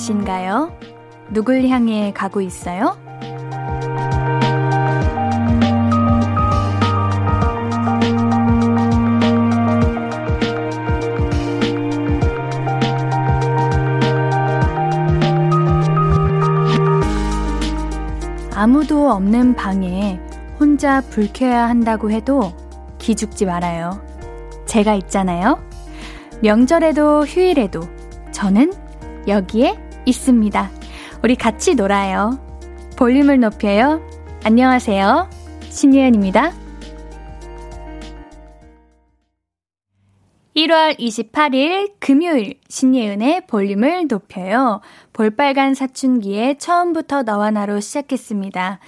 [0.00, 0.72] 계신가요?
[1.28, 2.96] 누굴 향해 가고 있어요?
[18.54, 20.18] 아무도 없는 방에
[20.58, 22.54] 혼자 불 켜야 한다고 해도
[22.98, 24.00] 기죽지 말아요.
[24.64, 25.62] 제가 있잖아요.
[26.42, 27.82] 명절에도 휴일에도
[28.32, 28.72] 저는
[29.28, 29.79] 여기에
[30.10, 30.70] 있습니다.
[31.22, 32.38] 우리 같이 놀아요.
[32.96, 34.00] 볼륨을 높여요.
[34.44, 35.30] 안녕하세요.
[35.70, 36.52] 신예은입니다.
[40.56, 44.80] 1월 28일 금요일 신예은의 볼륨을 높여요.
[45.12, 48.80] 볼빨간 사춘기에 처음부터 너와 나로 시작했습니다.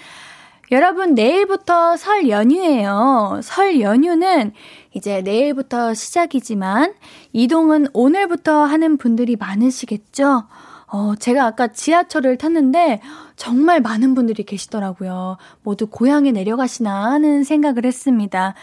[0.72, 3.40] 여러분, 내일부터 설 연휴예요.
[3.42, 4.52] 설 연휴는
[4.94, 6.94] 이제 내일부터 시작이지만
[7.32, 10.44] 이동은 오늘부터 하는 분들이 많으시겠죠?
[10.92, 13.00] 어, 제가 아까 지하철을 탔는데
[13.34, 15.38] 정말 많은 분들이 계시더라고요.
[15.62, 18.54] 모두 고향에 내려가시나 하는 생각을 했습니다.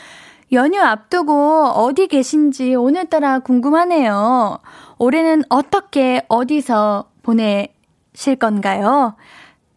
[0.51, 4.59] 연휴 앞두고 어디 계신지 오늘따라 궁금하네요.
[4.99, 9.15] 올해는 어떻게 어디서 보내실 건가요?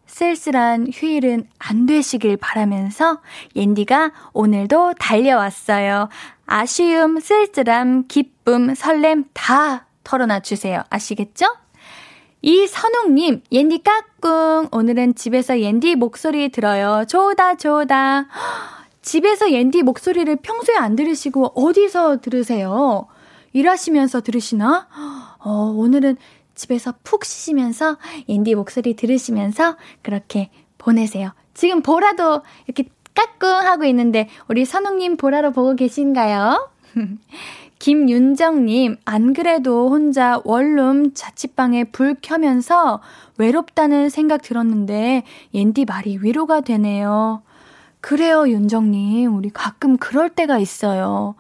[0.06, 3.20] 쓸쓸한 휴일은 안 되시길 바라면서
[3.56, 6.10] 옌디가 오늘도 달려왔어요.
[6.44, 10.82] 아쉬움, 쓸쓸함, 기쁨, 설렘 다 털어놔 주세요.
[10.90, 11.61] 아시겠죠?
[12.42, 14.68] 이선웅님, 옌디 까꿍.
[14.72, 17.04] 오늘은 집에서 옌디 목소리 들어요.
[17.06, 18.26] 좋다, 좋다.
[19.00, 23.06] 집에서 옌디 목소리를 평소에 안 들으시고 어디서 들으세요?
[23.52, 24.88] 일하시면서 들으시나?
[25.38, 26.16] 어, 오늘은
[26.56, 31.32] 집에서 푹 쉬시면서 앤디 목소리 들으시면서 그렇게 보내세요.
[31.54, 36.70] 지금 보라도 이렇게 까꿍 하고 있는데 우리 선웅님 보라로 보고 계신가요?
[37.82, 43.00] 김윤정님, 안 그래도 혼자 원룸 자취방에 불 켜면서
[43.38, 47.42] 외롭다는 생각 들었는데, 옌디 말이 위로가 되네요.
[48.00, 49.34] 그래요, 윤정님.
[49.34, 51.34] 우리 가끔 그럴 때가 있어요.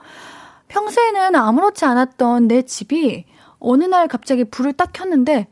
[0.66, 3.24] 평소에는 아무렇지 않았던 내 집이
[3.60, 5.46] 어느 날 갑자기 불을 딱 켰는데,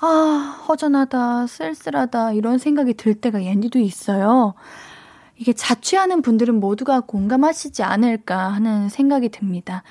[0.00, 4.52] 아, 허전하다, 쓸쓸하다, 이런 생각이 들 때가 옌디도 있어요.
[5.38, 9.82] 이게 자취하는 분들은 모두가 공감하시지 않을까 하는 생각이 듭니다.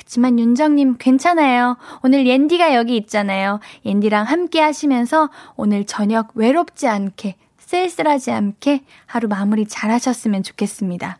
[0.00, 1.76] 그치만 윤정님 괜찮아요.
[2.02, 3.60] 오늘 옌디가 여기 있잖아요.
[3.84, 11.18] 옌디랑 함께 하시면서 오늘 저녁 외롭지 않게, 쓸쓸하지 않게 하루 마무리 잘 하셨으면 좋겠습니다.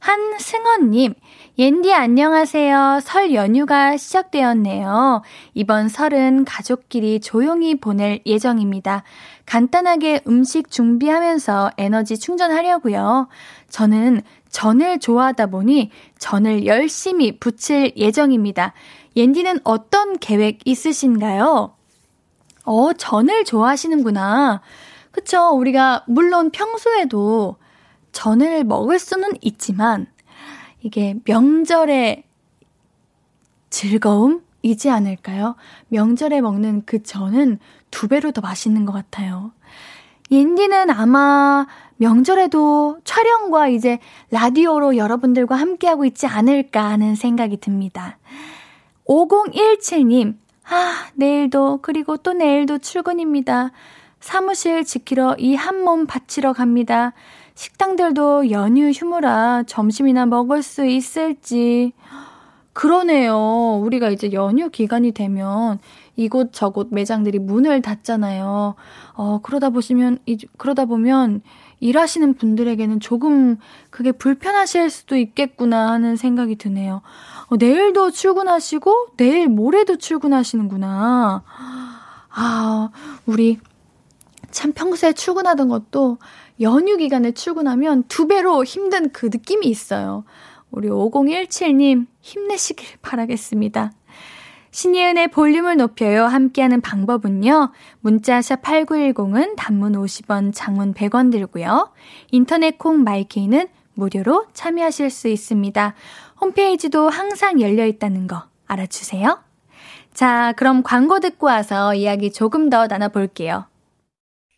[0.00, 1.14] 한승헌님,
[1.58, 3.00] 옌디 안녕하세요.
[3.02, 5.22] 설 연휴가 시작되었네요.
[5.54, 9.02] 이번 설은 가족끼리 조용히 보낼 예정입니다.
[9.46, 13.28] 간단하게 음식 준비하면서 에너지 충전하려고요.
[13.68, 18.74] 저는 전을 좋아하다 보니 전을 열심히 부칠 예정입니다.
[19.16, 21.74] 옌디는 어떤 계획 있으신가요?
[22.64, 24.60] 어, 전을 좋아하시는구나.
[25.12, 25.50] 그쵸.
[25.50, 27.56] 우리가 물론 평소에도
[28.12, 30.06] 전을 먹을 수는 있지만
[30.82, 32.24] 이게 명절의
[33.70, 35.56] 즐거움이지 않을까요?
[35.88, 37.58] 명절에 먹는 그 전은
[37.90, 39.52] 두 배로 더 맛있는 것 같아요.
[40.30, 43.98] 옌디는 아마 명절에도 촬영과 이제
[44.30, 48.18] 라디오로 여러분들과 함께하고 있지 않을까 하는 생각이 듭니다.
[49.06, 50.36] 5017님,
[50.68, 53.72] 아, 내일도, 그리고 또 내일도 출근입니다.
[54.20, 57.12] 사무실 지키러 이 한 몸 바치러 갑니다.
[57.54, 61.92] 식당들도 연휴 휴무라 점심이나 먹을 수 있을지.
[62.72, 63.80] 그러네요.
[63.82, 65.78] 우리가 이제 연휴 기간이 되면
[66.16, 68.74] 이곳 저곳 매장들이 문을 닫잖아요.
[69.22, 70.18] 어, 그러다 보시면,
[70.56, 71.42] 그러다 보면
[71.80, 73.58] 일하시는 분들에게는 조금
[73.90, 77.02] 그게 불편하실 수도 있겠구나 하는 생각이 드네요.
[77.48, 81.42] 어, 내일도 출근하시고 내일 모레도 출근하시는구나.
[82.30, 82.90] 아,
[83.26, 83.58] 우리
[84.50, 86.16] 참 평소에 출근하던 것도
[86.62, 90.24] 연휴 기간에 출근하면 두 배로 힘든 그 느낌이 있어요.
[90.70, 93.92] 우리 5017님 힘내시길 바라겠습니다.
[94.70, 96.26] 신예은의 볼륨을 높여요.
[96.26, 97.72] 함께하는 방법은요.
[98.00, 101.90] 문자샵 8910은 단문 50원, 장문 100원 들고요.
[102.30, 105.94] 인터넷 콩 마이케이는 무료로 참여하실 수 있습니다.
[106.40, 109.42] 홈페이지도 항상 열려 있다는 거 알아주세요.
[110.14, 113.66] 자, 그럼 광고 듣고 와서 이야기 조금 더 나눠볼게요.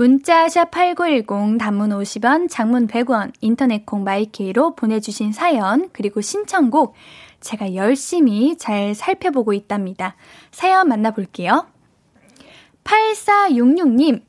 [0.00, 6.94] 문자샵 8910 단문 50원, 장문 100원, 인터넷 콩 마이케이로 보내주신 사연, 그리고 신청곡
[7.42, 10.16] 제가 열심히 잘 살펴보고 있답니다.
[10.52, 11.66] 사연 만나볼게요.
[12.82, 14.22] 8466님,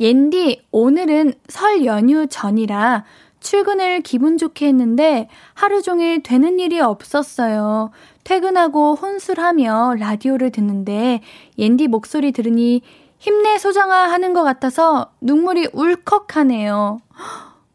[0.00, 3.04] 옌디, 오늘은 설 연휴 전이라
[3.40, 7.90] 출근을 기분 좋게 했는데 하루 종일 되는 일이 없었어요.
[8.24, 11.20] 퇴근하고 혼술하며 라디오를 듣는데
[11.58, 12.80] 옌디 목소리 들으니
[13.18, 17.00] 힘내 소장아 하는 것 같아서 눈물이 울컥하네요.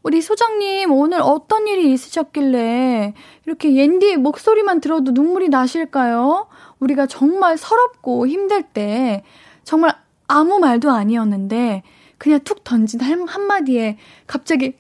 [0.02, 3.14] 우리 소장님 오늘 어떤 일이 있으셨길래
[3.46, 6.48] 이렇게 옌디 목소리만 들어도 눈물이 나실까요?
[6.80, 9.24] 우리가 정말 서럽고 힘들 때
[9.64, 9.96] 정말
[10.28, 11.84] 아무 말도 아니었는데
[12.18, 13.98] 그냥 툭 던진 한마디에
[14.28, 14.76] 갑자기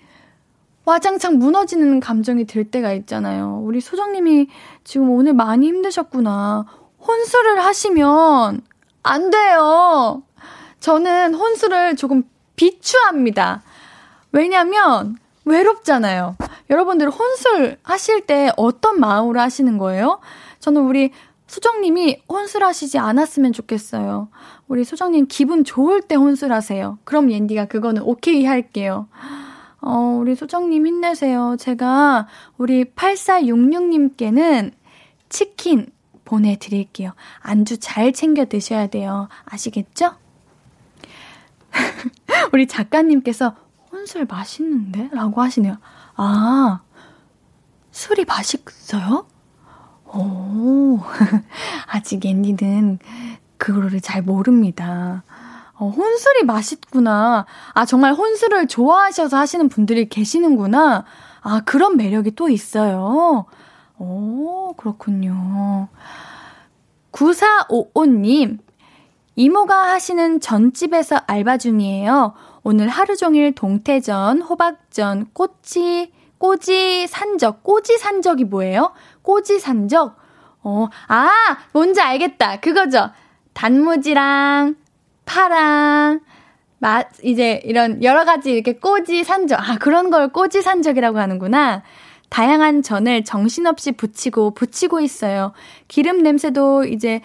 [0.85, 3.61] 와장창 무너지는 감정이 들 때가 있잖아요.
[3.63, 4.47] 우리 소장님이
[4.83, 6.65] 지금 오늘 많이 힘드셨구나.
[6.99, 8.61] 혼술을 하시면
[9.03, 10.23] 안 돼요.
[10.83, 12.23] 저는 혼술을 조금
[12.57, 13.63] 비추합니다.
[14.33, 15.15] 왜냐면
[15.45, 16.35] 외롭잖아요.
[16.69, 20.19] 여러분들 혼술 하실 때 어떤 마음으로 하시는 거예요?
[20.59, 21.11] 저는 우리
[21.47, 24.27] 수정님이 혼술 하시지 않았으면 좋겠어요.
[24.67, 26.97] 우리 수정님 기분 좋을 때 혼술 하세요.
[27.05, 29.07] 그럼 옌디가 그거는 오케이 할게요.
[29.79, 31.55] 어, 우리 수정님 힘내세요.
[31.59, 32.27] 제가
[32.57, 34.73] 우리 8466님께는
[35.29, 35.87] 치킨
[36.25, 37.13] 보내드릴게요.
[37.39, 39.29] 안주 잘 챙겨 드셔야 돼요.
[39.45, 40.15] 아시겠죠?
[42.53, 43.55] 우리 작가님께서
[43.91, 45.09] 혼술 맛있는데?
[45.11, 45.77] 라고 하시네요.
[46.15, 46.81] 아,
[47.91, 49.25] 술이 맛있어요?
[50.05, 50.99] 오,
[51.87, 52.99] 아직 앤디는
[53.57, 55.23] 그거를 잘 모릅니다.
[55.75, 57.45] 어, 혼술이 맛있구나.
[57.73, 61.05] 아, 정말 혼술을 좋아하셔서 하시는 분들이 계시는구나.
[61.41, 63.45] 아, 그런 매력이 또 있어요.
[63.97, 65.87] 오, 그렇군요.
[67.11, 68.59] 9455님,
[69.35, 72.33] 이모가 하시는 전집에서 알바 중이에요.
[72.63, 77.63] 오늘 하루 종일 동태전, 호박전, 꼬치, 꼬지 산적.
[77.63, 78.93] 꼬지 산적이 뭐예요?
[79.21, 80.15] 꼬지 산적?
[80.63, 81.29] 어, 아,
[81.73, 82.59] 뭔지 알겠다.
[82.59, 83.09] 그거죠.
[83.53, 84.75] 단무지랑,
[85.25, 86.21] 파랑,
[86.79, 89.59] 맛, 이제 이런 여러 가지 이렇게 꼬지 산적.
[89.59, 91.83] 아, 그런 걸 꼬지 산적이라고 하는구나.
[92.29, 95.53] 다양한 전을 정신없이 붙이고 붙이고 있어요.
[95.87, 97.21] 기름 냄새도 이제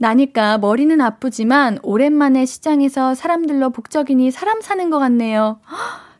[0.00, 5.60] 나니까 머리는 아프지만 오랜만에 시장에서 사람들로 북적이니 사람 사는 것 같네요.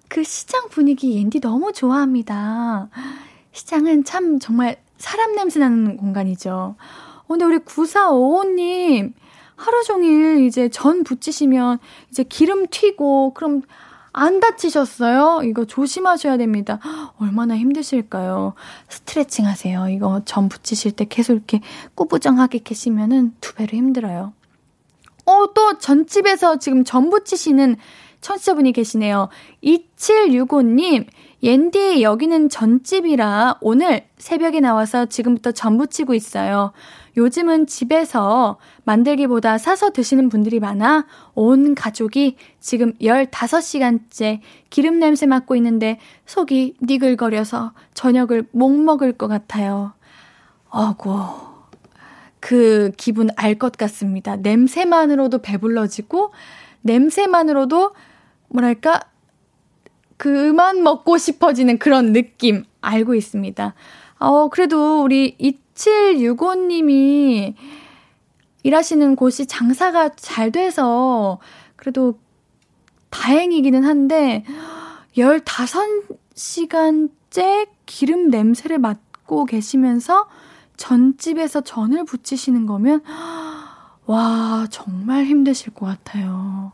[0.08, 2.90] 그 시장 분위기 옌디 너무 좋아합니다.
[3.52, 6.76] 시장은 참 정말 사람 냄새 나는 공간이죠.
[6.76, 9.14] 어, 근데 우리 9455님,
[9.56, 11.78] 하루 종일 이제 전 붙이시면
[12.10, 13.62] 이제 기름 튀고, 그럼
[14.12, 15.42] 안 다치셨어요?
[15.44, 16.78] 이거 조심하셔야 됩니다.
[17.18, 18.54] 얼마나 힘드실까요?
[18.88, 19.88] 스트레칭 하세요.
[19.88, 21.60] 이거 전 붙이실 때 계속 이렇게
[21.94, 24.32] 꾸부정하게 계시면은 두 배로 힘들어요.
[25.26, 27.76] 어, 또 전집에서 지금 전 붙이시는
[28.20, 29.28] 청취자분이 계시네요.
[29.62, 31.06] 2765님,
[31.42, 36.72] 옌디 여기는 전집이라 오늘 새벽에 나와서 지금부터 전 부치고 있어요.
[37.16, 44.40] 요즘은 집에서 만들기보다 사서 드시는 분들이 많아 온 가족이 지금 15시간째
[44.70, 49.92] 기름 냄새 맡고 있는데 속이 니글거려서 저녁을 못 먹을 것 같아요.
[50.70, 51.24] 어구,
[52.38, 54.36] 그 기분 알 것 같습니다.
[54.36, 56.32] 냄새만으로도 배불러지고,
[56.82, 57.92] 냄새만으로도
[58.48, 59.00] 뭐랄까,
[60.16, 63.74] 그만 먹고 싶어지는 그런 느낌 알고 있습니다.
[64.20, 67.54] 어, 그래도 우리 2765님이
[68.62, 71.38] 일하시는 곳이 장사가 잘 돼서
[71.76, 72.18] 그래도
[73.08, 74.44] 다행이기는 한데
[75.16, 80.28] 15시간째 기름 냄새를 맡고 계시면서
[80.76, 83.02] 전집에서 전을 부치시는 거면
[84.06, 86.72] 와, 정말 힘드실 것 같아요.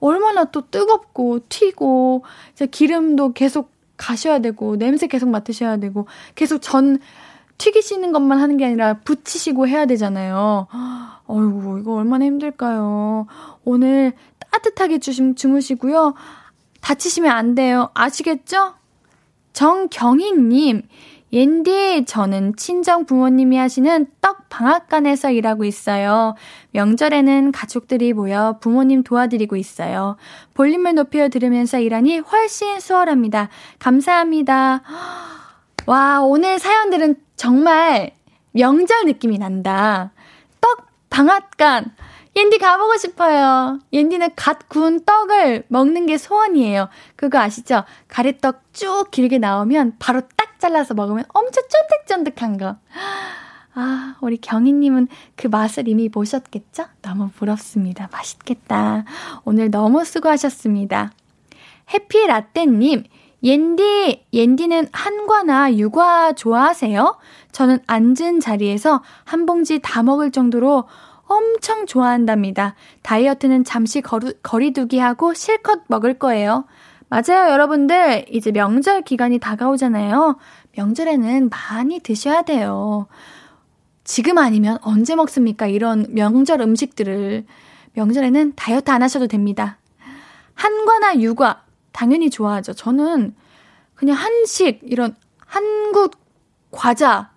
[0.00, 2.24] 얼마나 또 뜨겁고 튀고
[2.70, 6.98] 기름도 계속 가셔야 되고 냄새 계속 맡으셔야 되고 계속 전
[7.58, 10.68] 튀기시는 것만 하는 게 아니라 붙이시고 해야 되잖아요.
[11.26, 13.26] 어이구 이거 얼마나 힘들까요.
[13.64, 14.14] 오늘
[14.50, 16.14] 따뜻하게 주심 주무시고요.
[16.80, 17.90] 다치시면 안 돼요.
[17.94, 18.74] 아시겠죠?
[19.52, 20.82] 정경희님,
[21.32, 26.34] 옌디, 저는 친정 부모님이 하시는 떡 방앗간에서 일하고 있어요.
[26.72, 30.16] 명절에는 가족들이 모여 부모님 도와드리고 있어요.
[30.54, 33.50] 볼륨을 높여 들으면서 일하니 훨씬 수월합니다.
[33.78, 34.82] 감사합니다.
[35.86, 38.12] 와, 오늘 사연들은 정말
[38.52, 40.12] 명절 느낌이 난다.
[40.60, 41.94] 떡 방앗간.
[42.36, 43.80] 옌디 가보고 싶어요.
[43.92, 46.88] 옌디는 갓 구운 떡을 먹는 게 소원이에요.
[47.16, 47.84] 그거 아시죠?
[48.06, 51.64] 가래떡 쭉 길게 나오면 바로 딱 잘라서 먹으면 엄청
[52.06, 52.76] 쫀득쫀득한 거.
[53.74, 56.86] 아, 우리 경희님은 그 맛을 이미 보셨겠죠?
[57.00, 58.08] 너무 부럽습니다.
[58.10, 59.04] 맛있겠다.
[59.44, 61.12] 오늘 너무 수고하셨습니다.
[61.94, 63.04] 해피라떼님,
[63.42, 67.18] 옌디, 옌디는 한과나 육아 좋아하세요?
[67.52, 70.84] 저는 앉은 자리에서 한 봉지 다 먹을 정도로
[71.26, 72.74] 엄청 좋아한답니다.
[73.02, 76.64] 다이어트는 잠시 거루, 거리두기 하고 실컷 먹을 거예요.
[77.08, 78.26] 맞아요, 여러분들.
[78.30, 80.36] 이제 명절 기간이 다가오잖아요.
[80.76, 83.06] 명절에는 많이 드셔야 돼요.
[84.04, 85.66] 지금 아니면 언제 먹습니까?
[85.66, 87.44] 이런 명절 음식들을.
[87.94, 89.78] 명절에는 다이어트 안 하셔도 됩니다.
[90.54, 91.62] 한과나 육아,
[91.92, 92.74] 당연히 좋아하죠.
[92.74, 93.34] 저는
[93.94, 96.16] 그냥 한식, 이런 한국
[96.70, 97.30] 과자,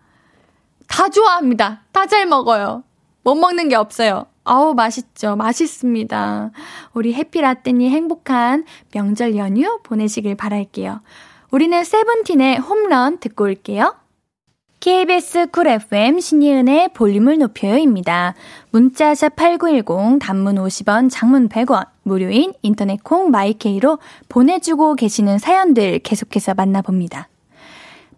[0.88, 1.82] 다 좋아합니다.
[1.94, 2.84] 다 잘 먹어요.
[3.24, 4.26] 못 먹는 게 없어요.
[4.44, 5.36] 아우, 맛있죠.
[5.36, 6.52] 맛있습니다.
[6.94, 11.02] 우리 해피라떼니 행복한 명절 연휴 보내시길 바랄게요.
[11.52, 13.96] 우리는 세븐틴의 홈런 듣고 올게요.
[14.80, 18.34] KBS 쿨 FM 신예은의 볼륨을 높여요입니다.
[18.72, 27.30] 문자샵 8910 단문 50원, 장문 100원, 무료인 인터넷 콩 마이케이로 보내주고 계시는 사연들 계속해서 만나봅니다.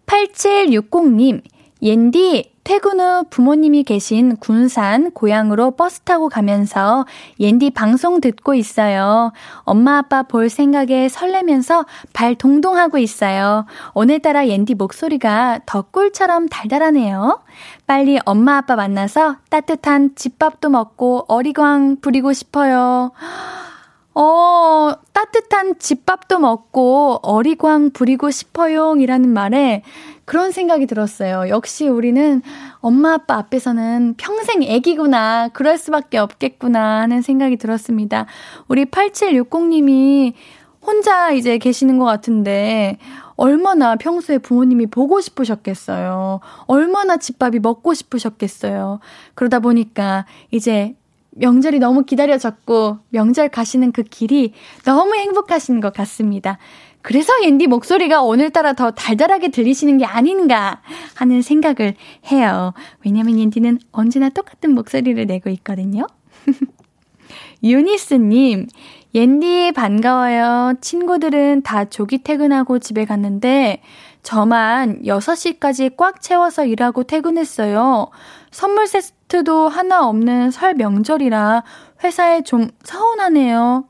[0.06, 1.42] 8760님,
[1.82, 7.04] 옌디, 퇴근 후 부모님이 계신 군산 고향으로 버스 타고 가면서
[7.38, 9.32] 옌디 방송 듣고 있어요.
[9.64, 13.66] 엄마 아빠 볼 생각에 설레면서 발 동동하고 있어요.
[13.92, 17.42] 오늘따라 옌디 목소리가 더 꿀처럼 달달하네요.
[17.86, 23.12] 빨리 엄마 아빠 만나서 따뜻한 집밥도 먹고 어리광 부리고 싶어요.
[24.14, 28.94] 어, 따뜻한 집밥도 먹고 어리광 부리고 싶어요.
[28.96, 29.82] 이라는 말에
[30.24, 31.48] 그런 생각이 들었어요.
[31.48, 32.40] 역시 우리는
[32.78, 35.48] 엄마 아빠 앞에서는 평생 애기구나.
[35.48, 38.26] 그럴 수밖에 없겠구나 하는 생각이 들었습니다.
[38.68, 40.32] 우리 8760님이
[40.80, 42.98] 혼자 이제 계시는 것 같은데
[43.36, 46.40] 얼마나 평소에 부모님이 보고 싶으셨겠어요.
[46.66, 49.00] 얼마나 집밥이 먹고 싶으셨겠어요.
[49.34, 50.94] 그러다 보니까 이제
[51.36, 54.52] 명절이 너무 기다려졌고 명절 가시는 그 길이
[54.84, 56.58] 너무 행복하신 것 같습니다.
[57.02, 60.80] 그래서 옌디 목소리가 오늘따라 더 달달하게 들리시는 게 아닌가
[61.14, 61.94] 하는 생각을
[62.30, 62.72] 해요.
[63.04, 66.06] 왜냐면 옌디는 언제나 똑같은 목소리를 내고 있거든요.
[67.62, 68.68] 유니스님,
[69.14, 70.74] 옌디 반가워요.
[70.80, 73.82] 친구들은 다 조기 퇴근하고 집에 갔는데
[74.22, 78.08] 저만 6시까지 꽉 채워서 일하고 퇴근했어요.
[78.50, 79.00] 선물 세
[79.34, 81.64] 트도 하나 없는 설 명절이라
[82.04, 83.84] 회사에 좀 서운하네요.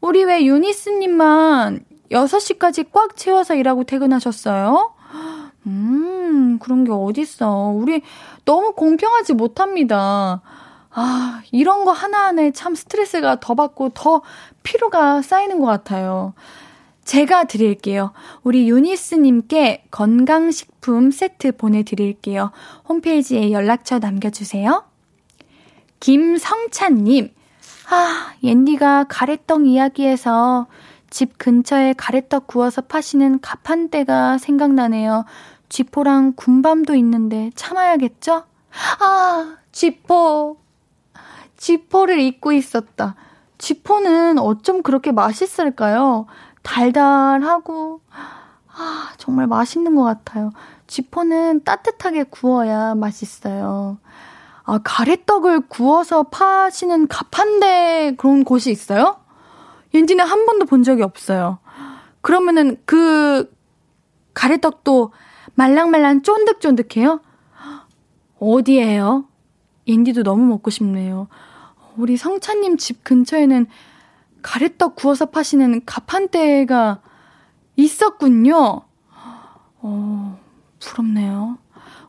[0.00, 4.94] 우리 왜 유니스님만 6시까지 꽉 채워서 일하고 퇴근하셨어요?
[5.66, 7.74] 음, 그런 게 어딨어.
[7.76, 8.00] 우리
[8.46, 10.40] 너무 공평하지 못합니다.
[10.90, 14.22] 아, 이런 거 하나하나에 참 스트레스가 더 받고 더
[14.62, 16.32] 피로가 쌓이는 것 같아요.
[17.08, 18.12] 제가 드릴게요.
[18.42, 22.50] 우리 유니스님께 건강식품 세트 보내드릴게요.
[22.86, 24.84] 홈페이지에 연락처 남겨주세요.
[26.00, 27.32] 김성찬님,
[27.88, 30.66] 아, 옌디가 가래떡 이야기에서
[31.08, 35.24] 집 근처에 가래떡 구워서 파시는 가판대가 생각나네요.
[35.70, 38.44] 쥐포랑 군밤도 있는데 참아야겠죠?
[39.00, 40.58] 아, 쥐포.
[41.56, 43.14] 쥐포를 잊고 있었다.
[43.56, 46.26] 쥐포는 어쩜 그렇게 맛있을까요?
[46.68, 48.02] 달달하고,
[48.76, 50.52] 아, 정말 맛있는 것 같아요.
[50.86, 53.98] 쥐포는 따뜻하게 구워야 맛있어요.
[54.64, 59.16] 아, 가래떡을 구워서 파시는 가판대 그런 곳이 있어요?
[59.94, 61.58] 옌지는 한 번도 본 적이 없어요.
[62.20, 63.50] 그러면은 그
[64.34, 65.12] 가래떡도
[65.54, 67.20] 말랑말랑 쫀득쫀득해요?
[68.38, 69.24] 어디에요?
[69.86, 71.28] 옌디도 너무 먹고 싶네요.
[71.96, 73.66] 우리 성찬님 집 근처에는
[74.42, 77.00] 가래떡 구워서 파시는 가판대가
[77.76, 78.82] 있었군요.
[79.80, 80.40] 어,
[80.80, 81.58] 부럽네요.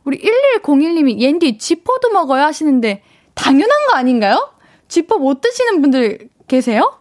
[0.04, 0.20] 우리
[0.64, 3.04] 1101님이 옌디 지포도 먹어야 하시는데
[3.36, 4.52] 당연한 거 아닌가요?
[4.88, 7.00] 지포 못 드시는 분들 계세요?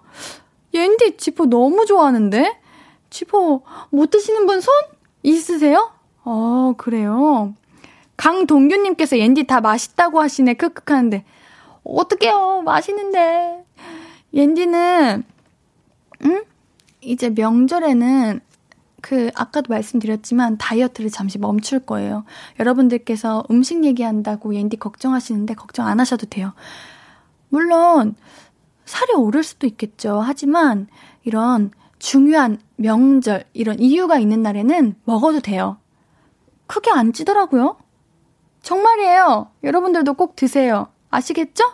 [0.75, 2.61] 옌디 지포 너무 좋아하는데?
[3.11, 4.75] 지포 못 드시는 분 손
[5.23, 5.90] 있으세요?
[6.25, 7.54] 어, 그래요.
[8.16, 11.25] 강동규님께서 옌디 다 맛있다고 하시네, 크크 하는데.
[11.85, 13.64] 어떡해요, 맛있는데.
[14.35, 15.25] 옌디는,
[16.25, 16.44] 응?
[17.00, 18.40] 이제 명절에는
[19.00, 22.25] 그, 아까도 말씀드렸지만 다이어트를 잠시 멈출 거예요.
[22.58, 26.52] 여러분들께서 음식 얘기한다고 옌디 걱정하시는데 걱정 안 하셔도 돼요.
[27.49, 28.16] 물론,
[28.85, 30.20] 살이 오를 수도 있겠죠.
[30.20, 30.88] 하지만
[31.23, 35.78] 이런 중요한 명절, 이런 이유가 있는 날에는 먹어도 돼요.
[36.66, 37.76] 크게 안 찌더라고요.
[38.62, 39.50] 정말이에요.
[39.62, 40.88] 여러분들도 꼭 드세요.
[41.11, 41.64] 아시겠죠?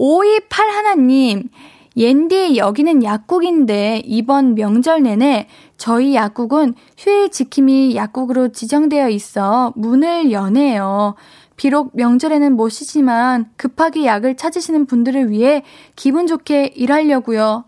[0.00, 1.50] 528 하나님,
[1.94, 11.16] 옌디 여기는 약국인데 이번 명절 내내 저희 약국은 휴일 지킴이 약국으로 지정되어 있어 문을 여네요.
[11.56, 15.64] 비록 명절에는 못 쉬지만 급하게 약을 찾으시는 분들을 위해
[15.96, 17.66] 기분 좋게 일하려고요.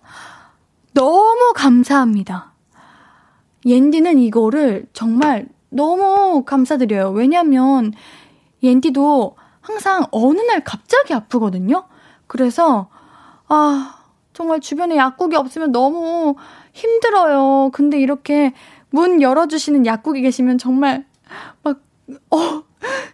[0.95, 2.55] 너무 감사합니다.
[3.67, 7.11] 옌디는 이거를 정말 너무 감사드려요.
[7.11, 7.93] 왜냐면
[8.62, 11.85] 옌디도 항상 어느 날 갑자기 아프거든요.
[12.33, 12.89] 그래서
[13.47, 13.99] 아
[14.33, 16.35] 정말 주변에 약국이 없으면 너무
[16.73, 17.69] 힘들어요.
[17.75, 18.55] 근데 이렇게
[18.89, 21.05] 문 열어주시는 약국이 계시면 정말
[21.62, 21.83] 막,
[22.31, 22.62] 어,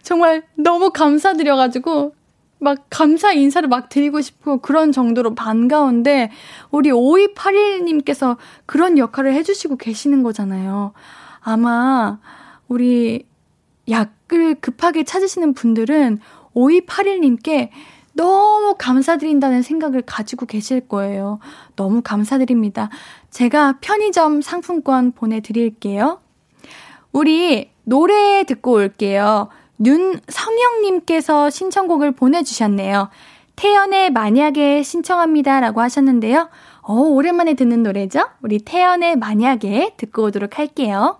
[0.03, 2.15] 정말 너무 감사드려가지고
[2.59, 6.31] 막 감사 인사를 막 드리고 싶고 그런 정도로 반가운데
[6.71, 10.93] 우리 5281님께서 그런 역할을 해주시고 계시는 거잖아요.
[11.41, 12.19] 아마
[12.69, 13.25] 우리
[13.89, 16.19] 약을 급하게 찾으시는 분들은
[16.55, 17.69] 5281님께
[18.19, 21.39] 너무 감사드린다는 생각을 가지고 계실 거예요.
[21.77, 22.89] 너무 감사드립니다.
[23.29, 26.19] 제가 편의점 상품권 보내드릴게요.
[27.13, 29.47] 우리 노래 듣고 올게요.
[29.85, 33.07] 윤성영님께서 신청곡을 보내주셨네요.
[33.55, 35.61] 태연의 만약에 신청합니다.
[35.61, 36.49] 라고 하셨는데요.
[36.81, 38.25] 어, 오랜만에 듣는 노래죠?
[38.41, 41.19] 우리 태연의 만약에 듣고 오도록 할게요.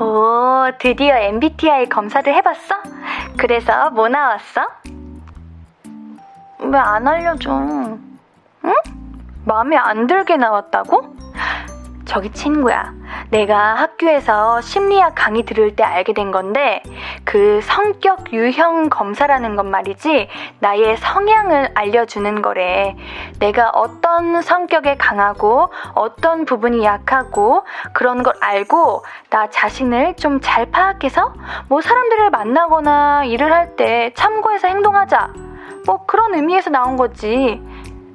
[0.00, 2.74] 오, 드디어 MBTI 검사를 해봤어?
[3.36, 4.62] 그래서 뭐 나왔어?
[6.60, 7.50] 왜 안 알려줘?
[7.52, 7.98] 응?
[9.44, 11.13] 마음에 안 들게 나왔다고?
[12.04, 12.92] 저기 친구야,
[13.30, 16.82] 내가 학교에서 심리학 강의 들을 때 알게 된 건데,
[17.24, 20.28] 그 성격 유형 검사라는 건 말이지,
[20.60, 22.94] 나의 성향을 알려주는 거래.
[23.38, 27.64] 내가 어떤 성격에 강하고, 어떤 부분이 약하고,
[27.94, 31.32] 그런 걸 알고, 나 자신을 좀 잘 파악해서,
[31.68, 35.32] 뭐 사람들을 만나거나 일을 할 때 참고해서 행동하자.
[35.86, 37.60] 뭐 그런 의미에서 나온 거지.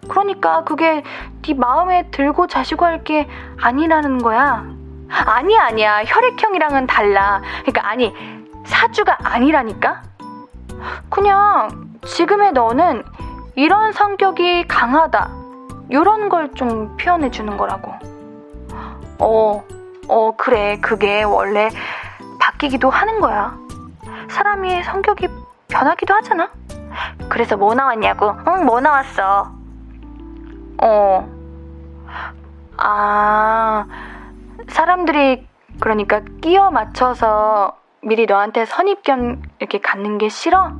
[0.09, 1.03] 그러니까 그게
[1.41, 3.27] 네 마음에 들고 자시고 할 게
[3.61, 4.65] 아니라는 거야.
[5.09, 6.03] 아니야, 아니야.
[6.05, 7.41] 혈액형이랑은 달라.
[7.61, 8.13] 그러니까 아니,
[8.65, 10.01] 사주가 아니라니까?
[11.09, 13.03] 그냥 지금의 너는
[13.55, 15.29] 이런 성격이 강하다.
[15.89, 17.93] 이런 걸 좀 표현해 주는 거라고.
[19.19, 19.63] 어,
[20.07, 20.77] 어, 그래.
[20.81, 21.69] 그게 원래
[22.39, 23.57] 바뀌기도 하는 거야.
[24.29, 25.27] 사람이 성격이
[25.69, 26.49] 변하기도 하잖아?
[27.29, 28.33] 그래서 뭐 나왔냐고?
[28.47, 29.51] 응, 뭐 나왔어?
[30.81, 31.29] 어.
[32.77, 33.85] 아,
[34.67, 35.47] 사람들이
[35.79, 40.71] 그러니까 끼어 맞춰서 미리 너한테 선입견 이렇게 갖는 게 싫어?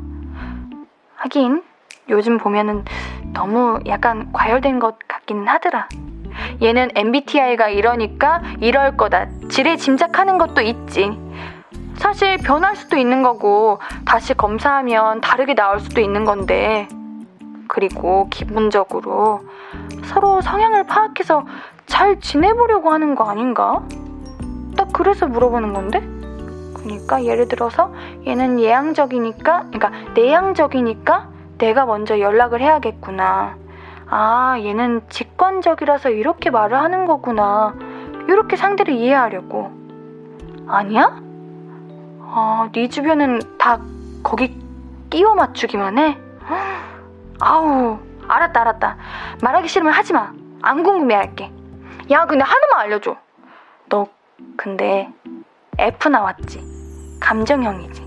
[1.15, 1.63] 하긴
[2.09, 2.85] 요즘 보면은
[3.33, 5.89] 너무 약간 과열된 것 같기는 하더라.
[6.61, 9.27] 얘는 MBTI가 이러니까 이럴 거다.
[9.49, 11.11] 지레 짐작하는 것도 있지.
[11.97, 16.87] 사실 변할 수도 있는 거고 다시 검사하면 다르게 나올 수도 있는 건데
[17.69, 19.41] 그리고 기본적으로
[20.03, 21.45] 서로 성향을 파악해서
[21.85, 23.81] 잘 지내보려고 하는 거 아닌가?
[24.75, 26.01] 딱 그래서 물어보는 건데?
[26.73, 27.93] 그러니까 예를 들어서
[28.25, 31.29] 얘는 예양적이니까, 그러니까 내향적이니까
[31.59, 33.55] 내가 먼저 연락을 해야겠구나.
[34.07, 37.75] 아, 얘는 직관적이라서 이렇게 말을 하는 거구나.
[38.27, 39.71] 이렇게 상대를 이해하려고.
[40.67, 41.21] 아니야?
[42.21, 43.79] 아, 네 주변은 다
[44.23, 44.57] 거기
[45.09, 46.17] 끼워 맞추기만 해?
[47.41, 47.97] 아우,
[48.27, 48.97] 알았다, 알았다.
[49.41, 50.31] 말하기 싫으면 하지 마.
[50.61, 51.51] 안 궁금해 할게.
[52.11, 53.15] 야, 근데 하나만 알려줘.
[53.87, 54.07] 너,
[54.57, 55.09] 근데
[55.77, 56.61] F 나왔지?
[57.19, 58.05] 감정형이지?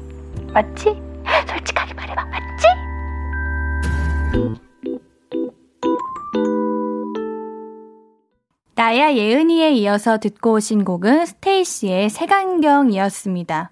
[0.53, 1.03] 맞지?
[1.49, 2.25] 솔직하게 말해봐.
[2.27, 2.67] 맞지?
[8.75, 13.71] 나야 예은이에 이어서 듣고 오신 곡은 스테이시의 색안경이었습니다.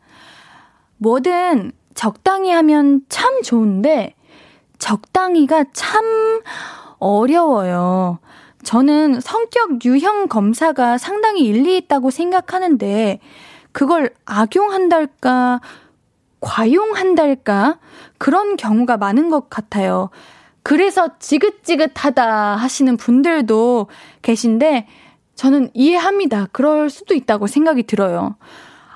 [0.98, 4.14] 뭐든 적당히 하면 참 좋은데
[4.80, 6.42] 적당히가 참
[6.98, 8.18] 어려워요.
[8.64, 13.20] 저는 성격 유형 검사가 상당히 일리 있다고 생각하는데
[13.72, 15.60] 그걸 악용한달까
[16.40, 17.78] 과용한달까
[18.18, 20.10] 그런 경우가 많은 것 같아요.
[20.62, 23.86] 그래서 지긋지긋하다 하시는 분들도
[24.22, 24.86] 계신데
[25.36, 26.48] 저는 이해합니다.
[26.52, 28.36] 그럴 수도 있다고 생각이 들어요.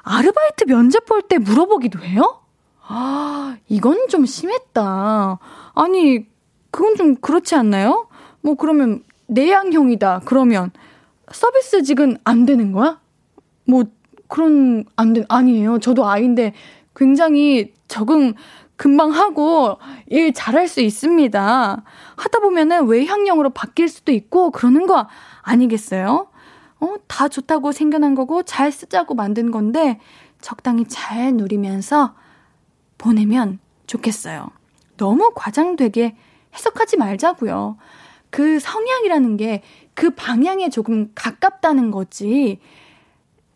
[0.02, 2.40] 아르바이트 면접 볼 때 물어보기도 해요?
[2.86, 5.38] 아, 이건 좀 심했다.
[5.74, 6.26] 아니,
[6.70, 8.08] 그건 좀 그렇지 않나요?
[8.42, 10.22] 뭐 그러면 내양형이다.
[10.24, 10.70] 그러면
[11.30, 13.00] 서비스직은 안 되는 거야?
[13.66, 13.84] 뭐
[14.28, 15.78] 그런 안 된, 아니에요.
[15.78, 16.52] 저도 아이인데
[16.94, 18.34] 굉장히 적응
[18.76, 21.82] 금방 하고 일 잘할 수 있습니다.
[22.16, 25.06] 하다 보면은 외향형으로 바뀔 수도 있고 그러는 거
[25.42, 26.26] 아니겠어요?
[26.80, 30.00] 어, 다 좋다고 생겨난 거고 잘 쓰자고 만든 건데
[30.40, 32.14] 적당히 잘 누리면서
[33.04, 34.48] 보내면 좋겠어요.
[34.96, 36.16] 너무 과장되게
[36.54, 37.76] 해석하지 말자고요.
[38.30, 39.62] 그 성향이라는 게
[39.94, 42.58] 그 방향에 조금 가깝다는 거지.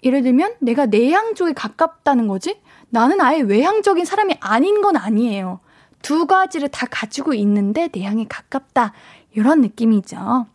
[0.05, 2.61] 예를 들면 내가 내향 쪽에 가깝다는 거지?
[2.89, 5.61] 나는 아예 외향적인 사람이 아닌 건 아니에요.
[6.01, 8.93] 두 가지를 다 가지고 있는데 내향에 가깝다.
[9.35, 10.47] 이런 느낌이죠.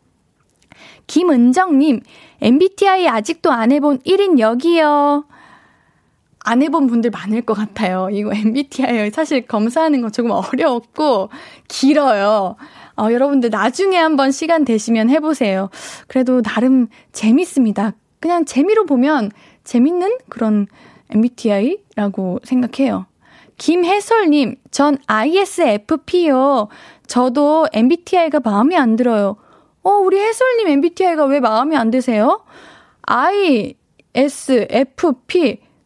[1.07, 2.01] 김은정님,
[2.41, 5.25] MBTI 아직도 안 해본 1인 여기요.
[6.43, 8.09] 안 해본 분들 많을 것 같아요.
[8.11, 11.29] 이거 MBTI 사실 검사하는 거 조금 어려웠고,
[11.67, 12.55] 길어요.
[12.95, 15.69] 어, 여러분들 나중에 한번 시간 되시면 해보세요.
[16.07, 17.93] 그래도 나름 재밌습니다.
[18.19, 19.31] 그냥 재미로 보면
[19.63, 20.67] 재밌는 그런
[21.09, 23.05] MBTI라고 생각해요.
[23.57, 26.67] 김혜솔님, 전 ISFP요.
[27.07, 29.37] 저도 MBTI가 마음에 안 들어요.
[29.83, 32.43] 어, 우리 해솔님 MBTI가 왜 마음에 안 드세요?
[33.03, 33.75] ISFP,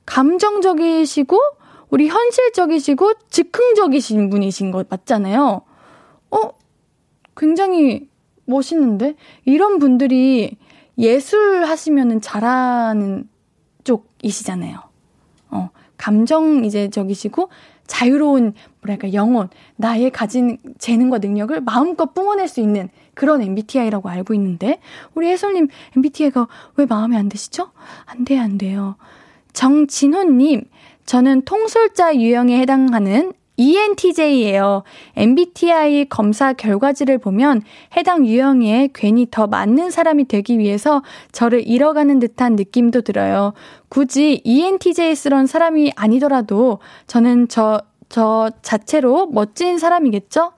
[0.07, 1.37] 감정적이시고,
[1.89, 5.61] 우리 현실적이시고, 즉흥적이신 분이신 것 맞잖아요.
[6.31, 6.39] 어,
[7.35, 8.09] 굉장히
[8.45, 9.15] 멋있는데?
[9.45, 10.57] 이런 분들이
[10.97, 13.29] 예술 하시면은 잘하는
[13.83, 14.79] 쪽이시잖아요.
[15.51, 17.49] 어, 감정 이제 적이시고
[17.85, 24.79] 자유로운 뭐랄까 영혼, 나의 가진 재능과 능력을 마음껏 뿜어낼 수 있는 그런 MBTI라고 알고 있는데
[25.13, 27.71] 우리 해솔님 MBTI가 왜 마음에 안 드시죠?
[28.05, 28.95] 안 돼, 안 돼요.
[29.53, 30.63] 정진호님,
[31.05, 34.83] 저는 통솔자 유형에 해당하는 ENTJ예요.
[35.15, 37.63] MBTI 검사 결과지를 보면
[37.97, 43.53] 해당 유형에 괜히 더 맞는 사람이 되기 위해서 저를 잃어가는 듯한 느낌도 들어요.
[43.89, 50.51] 굳이 ENTJ스러운 사람이 아니더라도 저는 저, 저 자체로 멋진 사람이겠죠?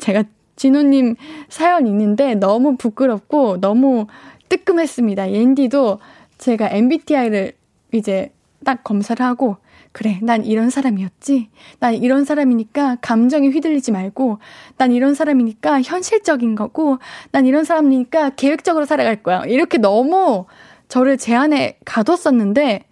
[0.00, 0.24] 제가
[0.56, 1.14] 진호님
[1.48, 4.06] 사연 있는데 너무 부끄럽고 너무
[4.48, 5.32] 뜨끔했습니다.
[5.32, 5.98] 옌디도
[6.42, 7.52] 제가 MBTI를
[7.92, 8.32] 이제
[8.64, 9.58] 딱 검사를 하고
[9.92, 11.50] 그래, 난 이런 사람이었지.
[11.78, 14.38] 난 이런 사람이니까 감정에 휘둘리지 말고,
[14.76, 16.98] 난 이런 사람이니까 현실적인 거고,
[17.30, 19.44] 난 이런 사람이니까 계획적으로 살아갈 거야.
[19.44, 20.46] 이렇게 너무
[20.88, 22.86] 저를 제 안에 가뒀었는데,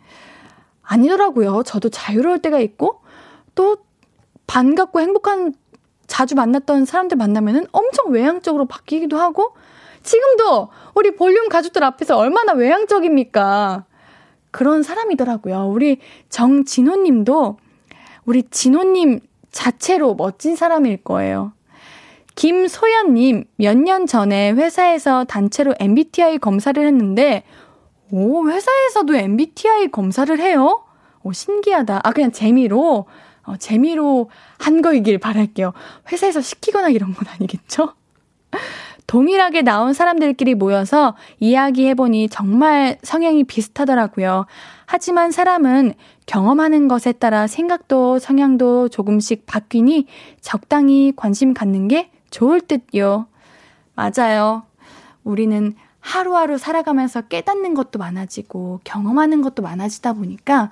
[0.82, 1.62] 아니더라고요.
[1.64, 3.00] 저도 자유로울 때가 있고,
[3.54, 3.78] 또
[4.46, 5.54] 반갑고 행복한
[6.06, 9.54] 자주 만났던 사람들 만나면은 엄청 외향적으로 바뀌기도 하고,
[10.02, 10.68] 지금도
[11.00, 13.86] 우리 볼륨 가족들 앞에서 얼마나 외향적입니까?
[14.50, 15.70] 그런 사람이더라고요.
[15.70, 17.56] 우리 정진호 님도
[18.26, 21.52] 우리 진호 님 자체로 멋진 사람일 거예요.
[22.34, 27.44] 김소연 님, 몇 년 전에 회사에서 단체로 MBTI 검사를 했는데,
[28.10, 30.84] 오, 회사에서도 MBTI 검사를 해요?
[31.22, 32.00] 오, 신기하다.
[32.04, 33.06] 아, 그냥 재미로,
[33.44, 35.72] 어, 재미로 한 거이길 바랄게요.
[36.12, 37.94] 회사에서 시키거나 이런 건 아니겠죠?
[39.10, 44.46] 동일하게 나온 사람들끼리 모여서 이야기해보니 정말 성향이 비슷하더라고요.
[44.86, 45.94] 하지만 사람은
[46.26, 50.06] 경험하는 것에 따라 생각도 성향도 조금씩 바뀌니
[50.40, 53.26] 적당히 관심 갖는 게 좋을 듯요.
[53.96, 54.62] 맞아요.
[55.24, 60.70] 우리는 하루하루 살아가면서 깨닫는 것도 많아지고 경험하는 것도 많아지다 보니까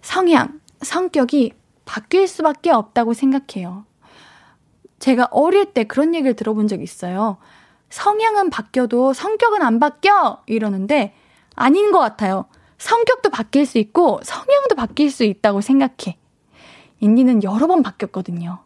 [0.00, 1.52] 성향, 성격이
[1.84, 3.84] 바뀔 수밖에 없다고 생각해요.
[5.04, 7.36] 제가 어릴 때 그런 얘기를 들어본 적이 있어요.
[7.90, 10.38] 성향은 바뀌어도 성격은 안 바뀌어!
[10.46, 11.12] 이러는데
[11.54, 12.46] 아닌 것 같아요.
[12.78, 16.16] 성격도 바뀔 수 있고 성향도 바뀔 수 있다고 생각해.
[17.00, 18.60] 인디는 여러 번 바뀌었거든요.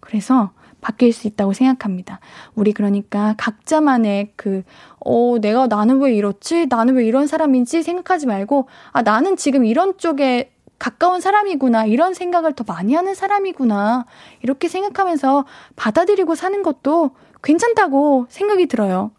[0.00, 2.20] 그래서 바뀔 수 있다고 생각합니다.
[2.54, 4.62] 우리 그러니까 각자만의 그,
[5.04, 6.68] 어, 내가 나는 왜 이렇지?
[6.70, 11.86] 나는 왜 이런 사람인지 생각하지 말고, 아, 나는 지금 이런 쪽에 가까운 사람이구나.
[11.86, 14.06] 이런 생각을 더 많이 하는 사람이구나.
[14.42, 15.44] 이렇게 생각하면서
[15.76, 17.10] 받아들이고 사는 것도
[17.42, 19.10] 괜찮다고 생각이 들어요.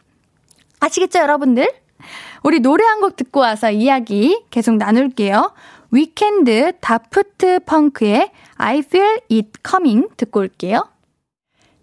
[0.79, 1.69] 아시겠죠, 여러분들?
[2.43, 5.53] 우리 노래 한 곡 듣고 와서 이야기 계속 나눌게요.
[5.91, 10.87] 위켄드 다프트 펑크의 I feel it coming 듣고 올게요.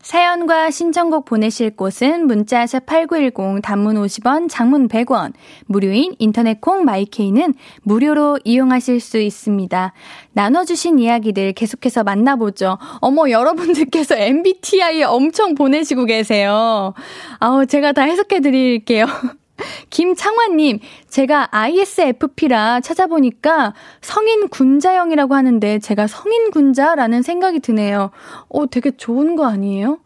[0.07, 5.33] 사연과 신청곡 보내실 곳은 문자샵 8910 단문 50원, 장문 100원,
[5.67, 9.93] 무료인 인터넷 콩 마이케이는 무료로 이용하실 수 있습니다.
[10.33, 12.79] 나눠주신 이야기들 계속해서 만나보죠.
[13.01, 16.95] 어머, 여러분들께서 MBTI 엄청 보내시고 계세요.
[17.41, 19.07] 아우, 제가 다 해석해 드릴게요.
[19.91, 28.11] 김창환님, 제가 ISFP라 찾아보니까 성인 군자형이라고 하는데 제가 성인 군자라는 생각이 드네요.
[28.49, 29.99] 어, 되게 좋은 거 아니에요?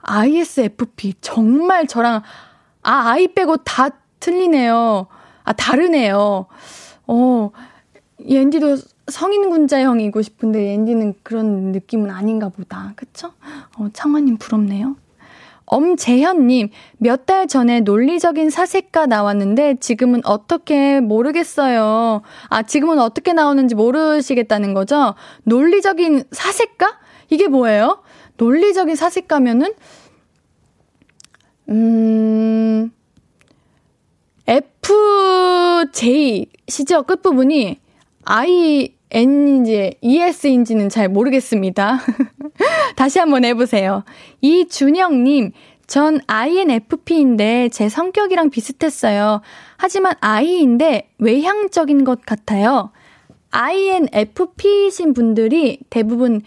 [0.00, 2.22] ISFP, 정말 저랑,
[2.82, 3.88] 아, I 빼고 다
[4.20, 5.06] 틀리네요.
[5.44, 6.46] 아, 다르네요.
[7.06, 7.50] 어,
[8.26, 8.76] 옌디도
[9.08, 12.92] 성인 군자형이고 싶은데 옌디는 그런 느낌은 아닌가 보다.
[12.96, 13.32] 그쵸?
[13.78, 14.96] 어, 창환님 부럽네요.
[15.70, 22.22] 엄재현님, 몇 달 전에 논리적인 사색가 나왔는데 지금은 어떻게 모르겠어요.
[22.48, 25.14] 아, 지금은 어떻게 나오는지 모르시겠다는 거죠?
[25.44, 26.98] 논리적인 사색가?
[27.30, 28.02] 이게 뭐예요?
[28.38, 29.74] 논리적인 사색가면은,
[31.68, 32.90] 음,
[34.46, 37.02] FJ, 시죠?
[37.02, 37.78] 끝부분이
[38.24, 42.00] I, N인지 ES인지는 잘 모르겠습니다.
[42.96, 44.04] 다시 한번 해보세요.
[44.40, 45.52] 이준영님,
[45.86, 49.40] 전 INFP인데 제 성격이랑 비슷했어요.
[49.78, 52.90] 하지만 I인데 외향적인 것 같아요.
[53.50, 56.42] INFP이신 분들이 대부분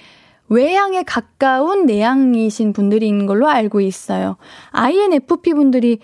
[0.49, 4.37] 외향에 가까운 내향이신 분들인 걸로 알고 있어요.
[4.71, 5.99] INFP 분들이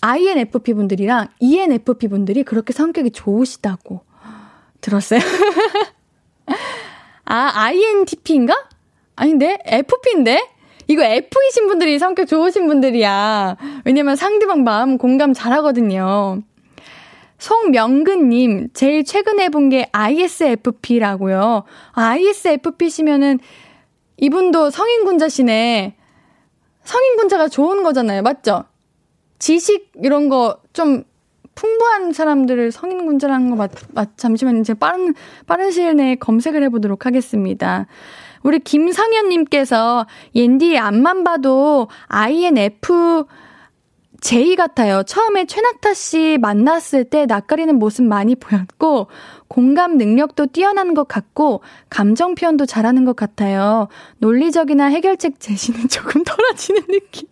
[0.00, 4.00] INFP 분들이랑 ENFP 분들이 그렇게 성격이 좋으시다고
[4.80, 5.20] 들었어요.
[7.34, 8.54] 아, INTP인가?
[9.16, 9.56] 아닌데?
[9.64, 10.50] FP인데?
[10.88, 13.56] 이거 F이신 분들이 성격 좋으신 분들이야.
[13.86, 16.42] 왜냐면 상대방 마음 공감 잘 하거든요.
[17.38, 21.62] 송명근님, 제일 최근에 본 게 ISFP라고요.
[21.92, 23.38] ISFP시면은
[24.18, 25.96] 이분도 성인군자시네.
[26.84, 28.20] 성인군자가 좋은 거잖아요.
[28.20, 28.64] 맞죠?
[29.38, 31.04] 지식 이런 거 좀
[31.54, 34.62] 풍부한 사람들을 성인군자라는 거 맞, 맞, 잠시만요.
[34.62, 35.14] 제가 빠른,
[35.46, 37.86] 빠른 시일 내에 검색을 해보도록 하겠습니다.
[38.42, 43.24] 우리 김상현님께서 옌디 앞만 봐도 INF
[44.20, 45.02] J 같아요.
[45.02, 49.08] 처음에 최낙타 씨 만났을 때 낯가리는 모습 많이 보였고,
[49.48, 53.88] 공감 능력도 뛰어난 것 같고, 감정 표현도 잘하는 것 같아요.
[54.18, 57.28] 논리적이나 해결책 제시는 조금 떨어지는 느낌.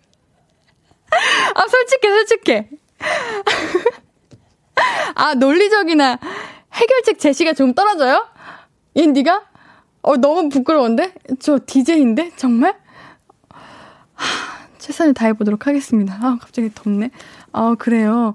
[1.54, 2.68] 아, 솔직해, 솔직해.
[5.14, 6.19] 아, 논리적이나
[6.73, 8.27] 해결책 제시가 좀 떨어져요?
[8.97, 9.43] 옌디가?
[10.03, 11.12] 어, 너무 부끄러운데?
[11.40, 12.33] 저 DJ인데?
[12.37, 12.75] 정말?
[14.14, 16.19] 하, 최선을 다해보도록 하겠습니다.
[16.21, 17.11] 아, 갑자기 덥네.
[17.53, 18.35] 아, 그래요.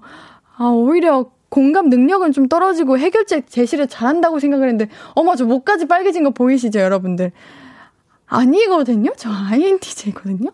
[0.58, 6.24] 아, 오히려 공감 능력은 좀 떨어지고 해결책 제시를 잘한다고 생각을 했는데, 어머, 저 목까지 빨개진
[6.24, 7.32] 거 보이시죠, 여러분들?
[8.28, 9.12] 아니거든요?
[9.18, 10.52] 저 INTJ거든요?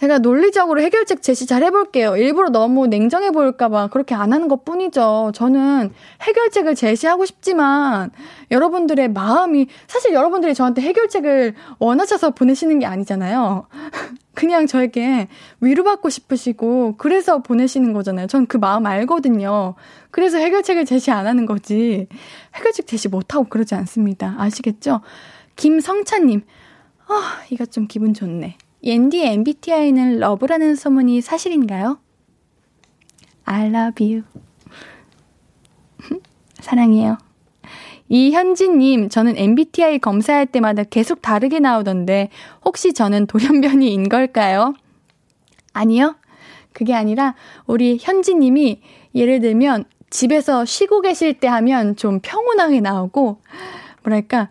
[0.00, 2.16] 제가 논리적으로 해결책 제시 잘 해볼게요.
[2.16, 5.32] 일부러 너무 냉정해 보일까봐 그렇게 안 하는 것 뿐이죠.
[5.34, 8.10] 저는 해결책을 제시하고 싶지만
[8.50, 13.66] 여러분들의 마음이, 사실 여러분들이 저한테 해결책을 원하셔서 보내시는 게 아니잖아요.
[14.34, 15.28] 그냥 저에게
[15.60, 18.26] 위로받고 싶으시고, 그래서 보내시는 거잖아요.
[18.26, 19.74] 전 그 마음 알거든요.
[20.10, 22.08] 그래서 해결책을 제시 안 하는 거지.
[22.54, 24.34] 해결책 제시 못하고 그러지 않습니다.
[24.38, 25.02] 아시겠죠?
[25.56, 26.40] 김성찬님,
[27.06, 28.56] 아, 이거 좀 기분 좋네.
[28.82, 31.98] 옌디의 MBTI는 러브라는 소문이 사실인가요?
[33.44, 34.22] I love you.
[36.60, 37.18] 사랑해요.
[38.08, 42.30] 이현진님, 저는 MBTI 검사할 때마다 계속 다르게 나오던데,
[42.64, 44.74] 혹시 저는 돌연변이인 걸까요?
[45.72, 46.16] 아니요.
[46.72, 48.80] 그게 아니라, 우리 현진님이
[49.14, 53.40] 예를 들면, 집에서 쉬고 계실 때 하면 좀 평온하게 나오고,
[54.02, 54.48] 뭐랄까,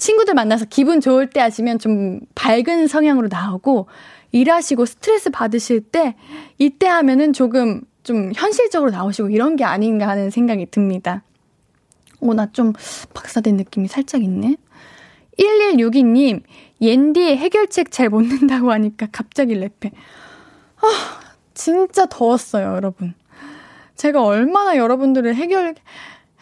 [0.00, 3.86] 친구들 만나서 기분 좋을 때 하시면 좀 밝은 성향으로 나오고
[4.32, 6.16] 일하시고 스트레스 받으실 때
[6.58, 11.22] 이때 하면은 조금 좀 현실적으로 나오시고 이런 게 아닌가 하는 생각이 듭니다.
[12.20, 12.72] 오, 나 좀
[13.14, 14.56] 박사된 느낌이 살짝 있네.
[15.38, 16.42] 1162님,
[16.80, 19.90] 옌디 해결책 잘 못 낸다고 하니까 갑자기 랩해.
[20.80, 21.20] 아,
[21.54, 23.14] 진짜 더웠어요, 여러분.
[23.96, 25.74] 제가 얼마나 여러분들을 해결,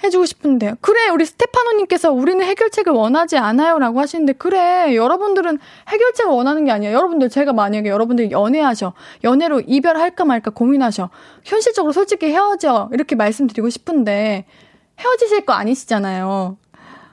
[0.02, 0.74] 해주고 싶은데요.
[0.80, 3.78] 그래, 우리 스테파노님께서 우리는 해결책을 원하지 않아요.
[3.78, 5.58] 라고 하시는데, 그래, 여러분들은
[5.88, 6.94] 해결책을 원하는 게 아니에요.
[6.94, 8.92] 여러분들, 제가 만약에 여러분들이 연애하셔.
[9.24, 11.10] 연애로 이별할까 말까 고민하셔.
[11.44, 12.88] 현실적으로 솔직히 헤어져.
[12.92, 14.44] 이렇게 말씀드리고 싶은데,
[15.00, 16.56] 헤어지실 거 아니시잖아요.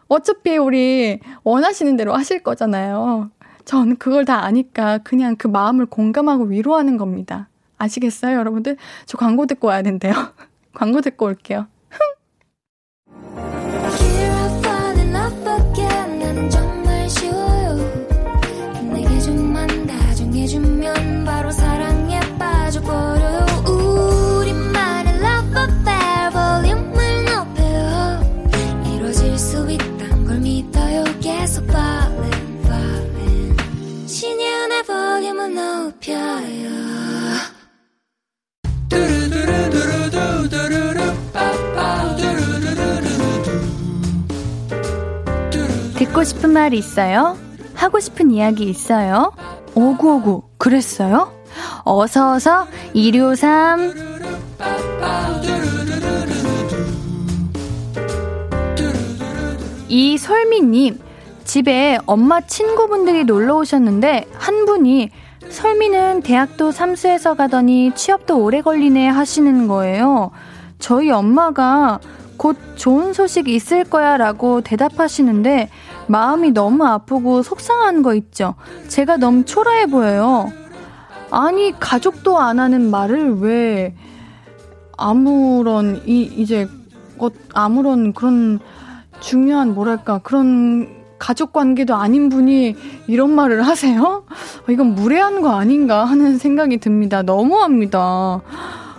[0.08, 3.32] 어차피 우리 원하시는 대로 하실 거잖아요.
[3.66, 7.50] 전 그걸 다 아니까 그냥 그 마음을 공감하고 위로하는 겁니다.
[7.78, 8.78] 아시겠어요, 여러분들?
[9.06, 10.14] 저 광고 듣고 와야 된대요.
[10.74, 11.68] 광고 듣고 올게요.
[46.16, 47.38] 듣고 싶은 말 있어요?
[47.74, 49.34] 하고 싶은 이야기 있어요?
[49.76, 51.34] 오구오구, 그랬어요?
[51.84, 53.94] 어서어서 123.
[59.90, 61.00] 이설미님,
[61.44, 65.10] 집에 엄마 친구분들이 놀러 오셨는데, 한 분이
[65.50, 70.32] 설미는 대학도 삼수해서 가더니 취업도 오래 걸리네 하시는 거예요.
[70.80, 72.00] 저희 엄마가
[72.38, 75.70] 곧 좋은 소식 있을 거야 라고 대답하시는데
[76.08, 78.56] 마음이 너무 아프고 속상한 거 있죠.
[78.88, 80.52] 제가 너무 초라해 보여요.
[81.32, 83.96] 아니, 가족도 안 하는 말을 왜
[84.98, 86.68] 아무런, 이, 이제,
[87.18, 88.60] 어, 아무런 그런
[89.20, 92.76] 중요한, 뭐랄까, 그런 가족 관계도 아닌 분이
[93.08, 94.24] 이런 말을 하세요?
[94.70, 97.24] 이건 무례한 거 아닌가 하는 생각이 듭니다.
[97.24, 98.42] 너무합니다.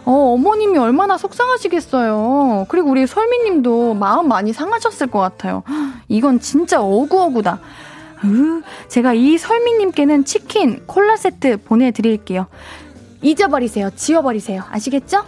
[0.07, 2.67] 어, 어머님이 얼마나 속상하시겠어요.
[2.69, 5.65] 그리고 우리 설미님도 마음 많이 상하셨을 것 같아요.
[6.09, 7.59] 이건 진짜 어구어구다.
[8.25, 12.47] 으, 제가 이 설미님께는 치킨, 콜라 세트 보내드릴게요.
[13.21, 13.91] 잊어버리세요.
[13.97, 14.63] 지워버리세요.
[14.71, 15.25] 아시겠죠?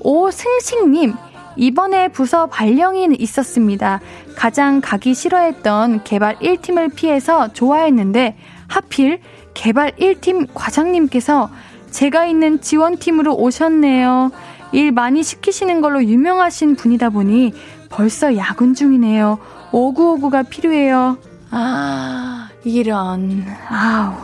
[0.00, 1.12] 오승식님,
[1.56, 4.00] 이번에 부서 발령이 있었습니다.
[4.36, 9.20] 가장 가기 싫어했던 개발 1팀을 피해서 좋아했는데, 하필
[9.52, 11.50] 개발 1팀 과장님께서
[11.90, 14.30] 제가 있는 지원팀으로 오셨네요.
[14.72, 17.52] 일 많이 시키시는 걸로 유명하신 분이다 보니
[17.88, 19.38] 벌써 야근 중이네요.
[19.72, 21.18] 오구오구가 필요해요.
[21.50, 24.14] 아, 이런, 아우.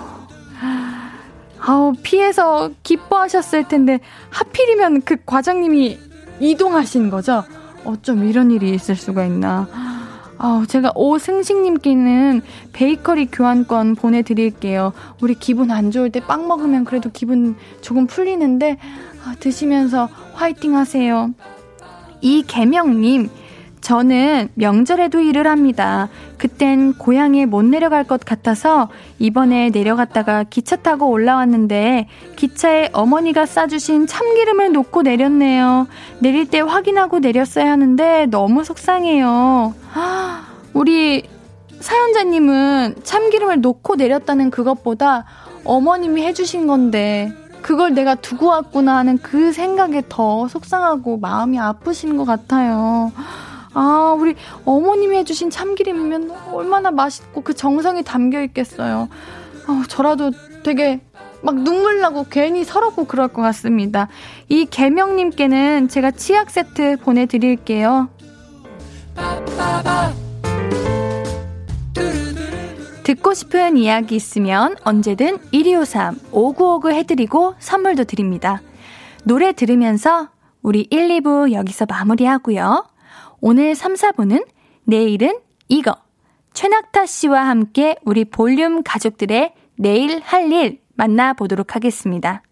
[1.67, 5.99] 아우, 피해서 기뻐하셨을 텐데, 하필이면 그 과장님이
[6.41, 7.43] 이동하신 거죠?
[7.87, 9.67] 어쩜 이런 일이 있을 수가 있나.
[10.47, 12.43] 아, 제가 오승식님께는
[12.75, 14.93] 베이커리 교환권 보내드릴게요.
[15.23, 18.77] 우리 기분 안 좋을 때 빵 먹으면 그래도 기분 조금 풀리는데
[19.25, 21.31] 아, 드시면서 화이팅 하세요.
[22.21, 23.31] 이개명님,
[23.85, 26.09] 저는 명절에도 일을 합니다.
[26.39, 34.73] 그땐 고향에 못 내려갈 것 같아서 이번에 내려갔다가 기차 타고 올라왔는데 기차에 어머니가 싸주신 참기름을
[34.73, 35.87] 놓고 내렸네요.
[36.19, 39.75] 내릴 때 확인하고 내렸어야 하는데 너무 속상해요.
[40.73, 41.29] 우리
[41.79, 45.27] 사연자님은 참기름을 놓고 내렸다는 그것보다
[45.65, 52.25] 어머님이 해주신 건데 그걸 내가 두고 왔구나 하는 그 생각에 더 속상하고 마음이 아프신 것
[52.25, 53.13] 같아요.
[53.75, 54.35] 아, 우리
[54.65, 59.09] 어머님이 해주신 참기름이면 얼마나 맛있고 그 정성이 담겨 있겠어요.
[59.67, 60.31] 어, 저라도
[60.63, 61.01] 되게
[61.43, 64.09] 막 눈물 나고 괜히 서럽고 그럴 것 같습니다.
[64.49, 68.09] 이 개명님께는 제가 치약 세트 보내드릴게요.
[73.03, 78.63] 듣고 싶은 이야기 있으면 언제든 1253 5959 해드리고 선물도 드립니다.
[79.25, 80.29] 노래 들으면서
[80.63, 82.87] 우리 1, 2부 여기서 마무리하고요.
[83.47, 84.47] 오늘 3, 4부는
[84.85, 85.95] 내일은 이거.
[86.55, 92.43] 최낙타 씨와 함께 우리 볼륨 가족들의 내일 할 일 만나보도록 하겠습니다.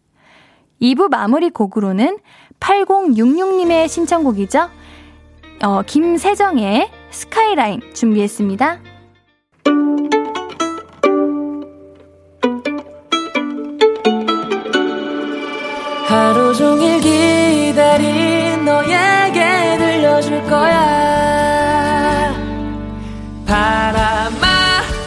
[0.82, 2.18] 2부 마무리 곡으로는
[2.60, 4.68] 8066님의 신청곡이죠.
[5.64, 8.80] 어, 김세정의 스카이라인 준비했습니다.
[16.06, 19.11] 하루 종일 기다린 너에게
[20.48, 22.32] 거야
[23.46, 24.46] 바람아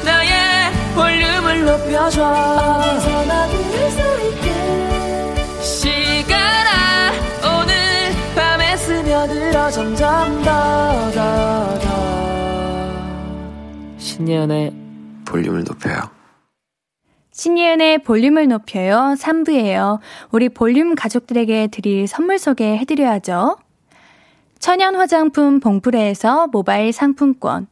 [0.05, 7.11] 나의 볼륨을 높여줘 어디서나 들을 수 있게 시간아
[7.59, 7.73] 오늘
[8.35, 10.51] 밤에 스며들어 점점 더
[11.11, 11.85] 더 더
[13.97, 14.73] 신예은의
[15.25, 15.99] 볼륨을 높여요
[17.31, 19.13] 신예은의 볼륨을 높여요.
[19.19, 19.99] 3부예요.
[20.31, 23.57] 우리 볼륨 가족들에게 드릴 선물 소개해드려야죠.
[24.65, 27.67] 천연 화장품 봉프레에서 모바일 상품권,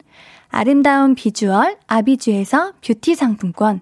[0.50, 3.82] 아름다운 비주얼 아비주에서 뷰티 상품권,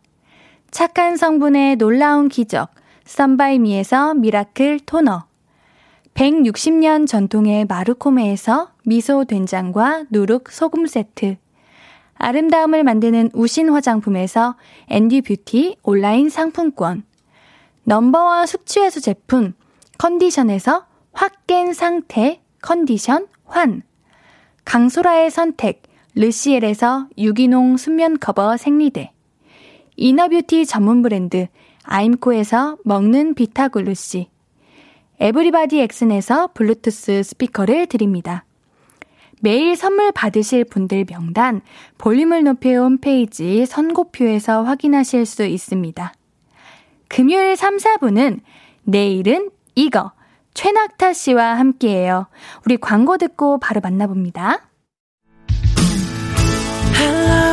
[0.72, 2.70] 착한 성분의 놀라운 기적
[3.04, 5.26] 썬바이미에서 미라클 토너,
[6.14, 11.36] 160년 전통의 마르코메에서 미소 된장과 누룩 소금 세트,
[12.14, 14.56] 아름다움을 만드는 우신 화장품에서
[14.88, 17.04] 앤디 뷰티 온라인 상품권.
[17.84, 19.54] number one 숙취해소 제품
[19.98, 23.82] 컨디션에서 확 깬 상태 컨디션 환.
[24.66, 25.82] 강소라의 선택
[26.16, 29.12] 르시엘에서 유기농 순면 커버 생리대.
[29.98, 31.48] inner beauty 전문 브랜드
[31.84, 34.30] 아임코에서 먹는 비타글루시.
[35.20, 38.46] 에브리바디 엑슨에서 블루투스 스피커를 드립니다.
[39.40, 41.62] 매일 선물 받으실 분들 명단
[41.98, 46.14] 볼륨을 높여 홈페이지 선고표에서 확인하실 수 있습니다.
[47.08, 48.40] 금요일 3, 4분은
[48.84, 50.12] 내일은 이거
[50.54, 52.28] 최낙타 씨와 함께해요.
[52.66, 54.70] 우리 광고 듣고 바로 만나봅니다.
[56.96, 57.52] Hello.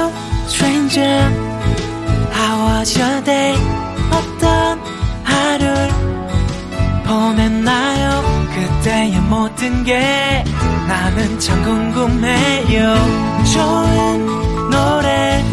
[0.88, 1.03] 언제쯤
[2.32, 3.57] How was your day
[4.11, 4.80] 어떤
[5.22, 5.88] 하루를
[7.07, 8.22] 보냈나요
[8.55, 10.44] 그때의 모든 게
[10.88, 12.94] 나는 참 궁금해요
[13.53, 15.44] 좋은 노래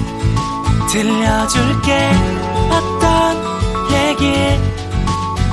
[0.92, 2.10] 들려줄게
[2.72, 3.36] 어떤
[3.92, 4.34] 얘기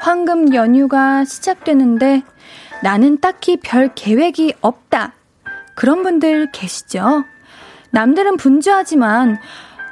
[0.00, 2.22] 황금 연휴가 시작되는데
[2.82, 5.12] 나는 딱히 별 계획이 없다.
[5.74, 7.24] 그런 분들 계시죠?
[7.90, 9.38] 남들은 분주하지만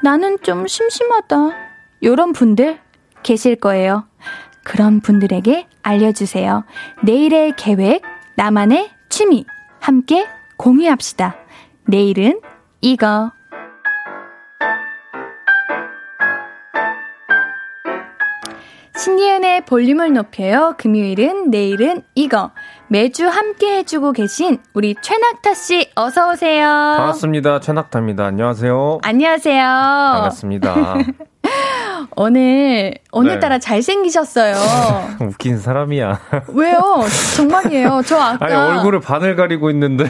[0.02, 1.36] 나는 좀 심심하다.
[2.02, 2.78] 요런 분들
[3.22, 4.06] 계실 거예요.
[4.64, 6.64] 그런 분들에게 알려주세요.
[7.02, 8.02] 내일의 계획,
[8.36, 9.44] 나만의 취미,
[9.80, 11.36] 함께 공유합시다.
[11.86, 12.40] 내일은
[12.80, 13.32] 이거.
[18.99, 20.74] 신예은의 볼륨을 높여요.
[20.76, 22.51] 금요일은 내일은 이거.
[22.88, 26.66] 매주 함께 해주고 계신 우리 최낙타 씨 어서 오세요.
[26.66, 27.61] 반갑습니다.
[27.61, 28.26] 최낙타입니다.
[28.26, 28.99] 안녕하세요.
[29.03, 29.62] 안녕하세요.
[29.62, 30.96] 반갑습니다.
[32.16, 33.61] 오늘 오늘따라 네.
[33.61, 34.55] 잘생기셨어요.
[35.22, 36.20] 웃긴 사람이야.
[36.49, 37.05] 왜요?
[37.36, 38.03] 정말이에요.
[38.07, 40.05] 저 아까 아니 얼굴을 반을 가리고 있는데.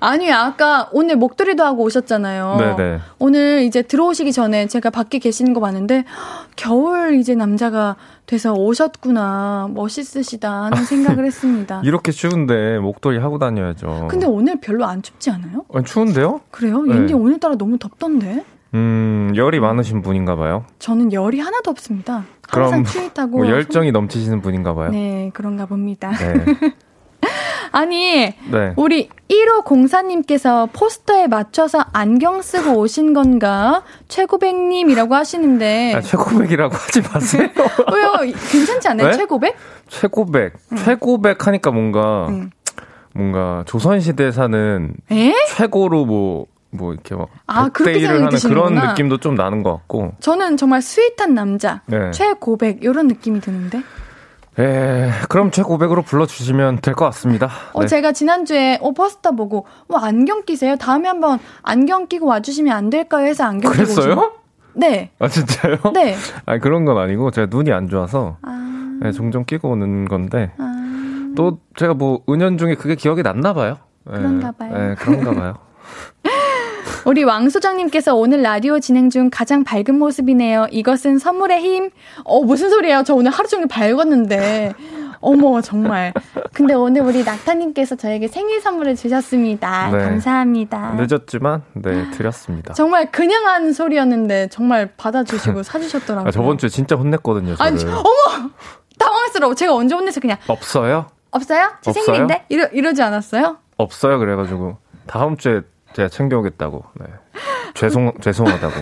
[0.00, 2.56] 아니 아까 오늘 목도리도 하고 오셨잖아요.
[2.58, 2.98] 네네.
[3.18, 6.04] 오늘 이제 들어오시기 전에 제가 밖에 계시는 거 봤는데
[6.56, 11.80] 겨울 이제 남자가 돼서 오셨구나 멋있으시다 하는 생각을 했습니다.
[11.84, 14.08] 이렇게 추운데 목도리 하고 다녀야죠.
[14.10, 15.64] 근데 오늘 별로 안 춥지 않아요?
[15.72, 16.40] 아 추운데요?
[16.50, 16.82] 그래요?
[16.82, 16.94] 네.
[16.94, 18.44] 왠지 오늘따라 너무 덥던데.
[18.74, 20.64] 음, 열이 많으신 분인가 봐요.
[20.78, 22.24] 저는 열이 하나도 없습니다.
[22.48, 24.90] 항상 트윗하고 뭐 열정이 넘치시는 분인가 봐요.
[24.90, 26.10] 네, 그런가 봅니다.
[26.12, 26.44] 네.
[27.72, 28.72] 아니, 네.
[28.76, 33.82] 우리 1호 공사님께서 포스터에 맞춰서 안경 쓰고 오신 건가?
[34.08, 35.94] 최고백님이라고 하시는데.
[35.94, 37.48] 아, 최고백이라고 하지 마세요.
[37.92, 38.32] 왜요?
[38.50, 39.08] 괜찮지 않아요?
[39.08, 39.16] 네?
[39.16, 39.56] 최고백?
[39.88, 40.54] 최고백.
[40.72, 40.76] 음.
[40.76, 42.50] 최고백 하니까 뭔가, 음.
[43.14, 45.34] 뭔가 조선시대에 사는 에?
[45.56, 50.12] 최고로 뭐, 뭐 이렇게 막 아, 그렇게 하는 그런 느낌도 좀 나는 것 같고.
[50.20, 52.10] 저는 정말 sweet한 남자, 네.
[52.10, 53.82] 최고백 이런 느낌이 드는데.
[54.58, 57.50] 예, 그럼 최고백으로 불러주시면 될 것 같습니다.
[57.74, 57.86] 어, 네.
[57.86, 60.76] 제가 지난주에 어, 포스터 보고, 뭐, 안경 끼세요?
[60.76, 63.26] 다음에 한번 안경 끼고 와주시면 안 될까요?
[63.26, 63.84] 해서 안경 끼고.
[63.84, 64.32] 그랬어요?
[64.72, 65.10] 네.
[65.18, 65.76] 아, 진짜요?
[65.92, 66.16] 네.
[66.46, 68.98] 아니, 그런 건 아니고, 제가 눈이 안 좋아서, 아...
[69.02, 71.32] 네, 종종 끼고 오는 건데, 아...
[71.36, 73.76] 또 제가 뭐, 은연중에 그게 기억이 났나 봐요.
[74.06, 74.72] 그런가 봐요.
[74.72, 75.54] 네, 그런가 봐요.
[77.06, 80.66] 우리 왕 소장님께서 오늘 라디오 진행 중 가장 밝은 모습이네요.
[80.72, 81.90] 이것은 선물의 힘.
[82.24, 83.04] 어, 무슨 소리예요?
[83.06, 84.72] 저 오늘 하루 종일 밝았는데.
[85.20, 86.12] 어머, 정말.
[86.52, 89.90] 근데 오늘 우리 낙타님께서 저에게 생일 선물을 주셨습니다.
[89.92, 89.98] 네.
[89.98, 90.96] 감사합니다.
[90.98, 92.74] 늦었지만, 네, 드렸습니다.
[92.74, 96.28] 정말 그냥 한 소리였는데, 정말 받아주시고 사주셨더라고요.
[96.28, 97.72] 아, 저번 주에 진짜 혼냈거든요, 저를.
[97.72, 98.50] 아니, 어머!
[98.98, 99.54] 당황스러워.
[99.54, 100.38] 제가 언제 혼내서 그냥.
[100.48, 101.06] 없어요?
[101.30, 101.70] 없어요?
[101.82, 102.04] 제 없어요?
[102.04, 102.46] 생일인데?
[102.48, 103.58] 이러, 이러지 않았어요?
[103.76, 104.78] 없어요, 그래가지고.
[105.06, 105.62] 다음 주에
[105.94, 106.84] 제가 챙겨오겠다고.
[107.00, 107.06] 네.
[107.74, 108.74] 죄송 죄송하다고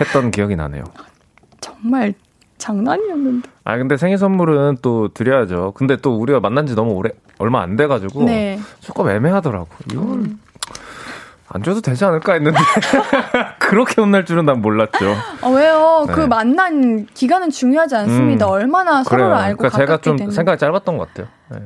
[0.00, 0.84] 했던 기억이 나네요.
[1.60, 2.14] 정말
[2.58, 3.48] 장난이었는데.
[3.64, 5.72] 아 근데 생일 선물은 또 드려야죠.
[5.76, 8.58] 근데 또 우리가 만난 지 너무 오래 얼마 안 돼가지고 네.
[8.80, 9.68] 조금 애매하더라고.
[9.92, 10.40] 이걸 음.
[11.50, 12.58] 안 줘도 되지 않을까 했는데
[13.58, 15.14] 그렇게 혼날 줄은 난 몰랐죠.
[15.40, 16.04] 아, 왜요?
[16.06, 16.12] 네.
[16.12, 18.46] 그 만난 기간은 중요하지 않습니다.
[18.46, 20.30] 음, 얼마나 서로를 알고 그러니까 제가 좀 되는.
[20.32, 21.28] 생각이 짧았던 것 같아요.
[21.50, 21.58] 네.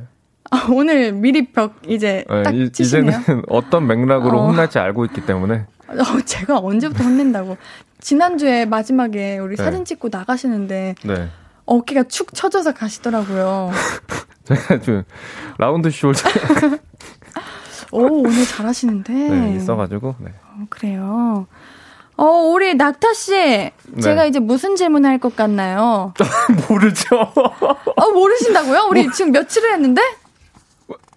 [0.53, 3.19] 아, 오늘 미리 벽 이제 네, 딱 이, 치시네요.
[3.21, 4.47] 이제는 어떤 맥락으로 어.
[4.49, 5.65] 혼날지 알고 있기 때문에.
[5.87, 7.57] 어, 제가 언제부터 혼낸다고.
[7.99, 9.63] 지난주에 마지막에 우리 네.
[9.63, 11.29] 사진 찍고 나가시는데 네.
[11.65, 13.71] 어깨가 축 처져서 가시더라고요.
[14.45, 15.03] 제가 좀
[15.57, 16.13] 라운드 쇼를
[17.91, 19.13] 오, 오늘 잘하시는데.
[19.13, 20.15] 네, 있어가지고.
[20.19, 20.31] 네.
[20.55, 21.47] 어, 그래요.
[22.15, 23.73] 어, 우리 낙타 씨, 네.
[24.01, 26.13] 제가 이제 무슨 질문 할 것 같나요?
[26.69, 27.15] 모르죠.
[27.15, 28.87] 어, 모르신다고요?
[28.89, 29.11] 우리 뭐...
[29.11, 30.01] 지금 며칠을 했는데?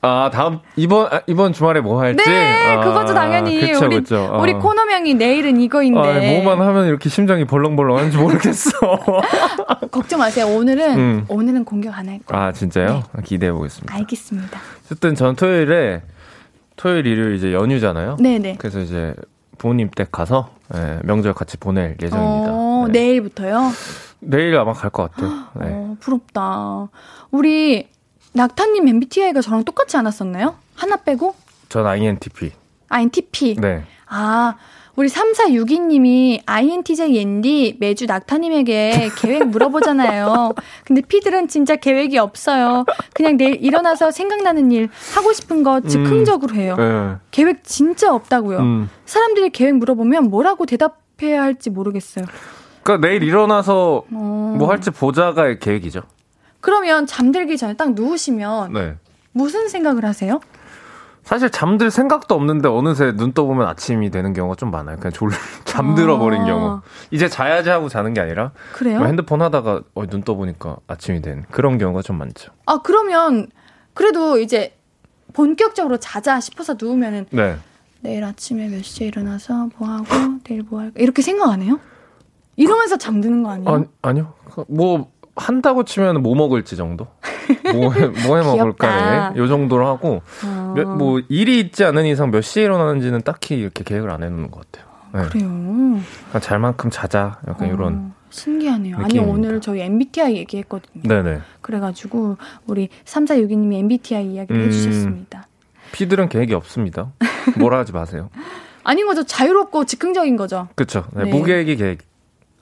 [0.06, 2.22] 아, 다음, 이번, 아, 이번 주말에 뭐 할지?
[2.24, 3.60] 네, 아, 그것도 당연히.
[3.72, 4.16] 그쵸, 우리, 그쵸.
[4.32, 4.40] 어.
[4.40, 5.98] 우리 코너명이 내일은 이거인데.
[6.00, 8.70] 아, 뭐만 하면 이렇게 심장이 벌렁벌렁 하는지 모르겠어.
[9.90, 10.46] 걱정 마세요.
[10.48, 11.24] 오늘은, 음.
[11.28, 12.42] 오늘은 공격 안 할 거예요.
[12.46, 13.02] 아, 진짜요?
[13.16, 13.22] 네.
[13.24, 13.94] 기대해 보겠습니다.
[13.94, 14.60] 알겠습니다.
[14.84, 16.02] 어쨌든 전 토요일에,
[16.76, 18.16] 토요일, 일요일 이제 연휴잖아요.
[18.20, 18.38] 네네.
[18.38, 18.56] 네.
[18.58, 19.14] 그래서 이제
[19.58, 22.50] 부모님 댁 가서, 예, 명절 같이 보낼 예정입니다.
[22.52, 23.00] 어, 네.
[23.00, 23.70] 내일부터요?
[24.20, 25.28] 내일 아마 갈 것 같아요.
[25.54, 25.66] 네.
[25.70, 26.88] 어, 부럽다.
[27.30, 27.88] 우리
[28.36, 30.56] 낙타님 MBTI가 저랑 똑같지 않았었나요?
[30.74, 31.34] 하나 빼고?
[31.70, 32.52] 전 INTP.
[32.88, 33.56] INTP.
[33.58, 33.84] 네.
[34.08, 34.54] 아,
[34.94, 40.54] 우리 3462님이 INTJ 옌디 매주 낙타님에게 계획 물어보잖아요.
[40.84, 42.84] 근데 피들은 진짜 계획이 없어요.
[43.14, 46.76] 그냥 내일 일어나서 생각나는 일, 하고 싶은 거 즉흥적으로 해요.
[46.78, 47.26] 음, 네.
[47.30, 48.58] 계획 진짜 없다고요.
[48.58, 48.90] 음.
[49.06, 52.26] 사람들이 계획 물어보면 뭐라고 대답해야 할지 모르겠어요.
[52.82, 54.54] 그러니까 내일 일어나서 어...
[54.58, 56.02] 뭐 할지 보자가 계획이죠.
[56.66, 58.96] 그러면 잠들기 전에 딱 누우시면 네.
[59.30, 60.40] 무슨 생각을 하세요?
[61.22, 64.96] 사실 잠들 생각도 없는데 어느새 눈 떠보면 아침이 되는 경우가 좀 많아요.
[64.96, 65.30] 그냥 졸
[65.64, 66.44] 잠들어 버린 아.
[66.44, 66.80] 경우.
[67.12, 68.98] 이제 자야지 하고 자는 게 아니라 그래요?
[68.98, 72.50] 뭐 핸드폰 하다가 어, 눈 떠보니까 아침이 된 그런 경우가 좀 많죠.
[72.66, 73.46] 아 그러면
[73.94, 74.76] 그래도 이제
[75.34, 77.58] 본격적으로 자자 싶어서 누우면은 네.
[78.00, 80.04] 내일 아침에 몇 시에 일어나서 뭐 하고
[80.42, 81.78] 내일 뭐 할까 이렇게 생각 안 해요?
[82.56, 83.70] 이러면서 잠드는 거 아니에요?
[83.70, 84.32] 아니, 아니요.
[84.66, 87.06] 뭐 한다고 치면 뭐 먹을지 정도?
[87.72, 89.34] 뭐 해, 뭐 해 먹을까?
[89.36, 90.72] 요 정도로 하고, 어.
[90.76, 94.70] 몇, 뭐, 일이 있지 않은 이상 몇 시에 일어나는지는 딱히 이렇게 계획을 안 해놓는 것
[94.72, 94.86] 같아요.
[95.12, 95.28] 네.
[95.30, 95.48] 그래요?
[95.48, 97.38] 그러니까 잘만큼 자자.
[97.48, 98.12] 약간 어, 이런.
[98.30, 98.98] 신기하네요.
[98.98, 99.22] 느낌입니다.
[99.22, 101.02] 아니, 오늘 저희 MBTI 얘기했거든요.
[101.04, 101.40] 네네.
[101.60, 105.46] 그래가지고, 우리 3462님이 MBTI 이야기를 음, 해주셨습니다.
[105.92, 107.12] 피들은 계획이 없습니다.
[107.58, 108.28] 뭐라 하지 마세요.
[108.84, 109.24] 아닌 거죠.
[109.24, 110.68] 자유롭고 즉흥적인 거죠.
[110.74, 111.04] 그렇죠.
[111.14, 111.30] 네, 네.
[111.30, 111.98] 무계획이 계획.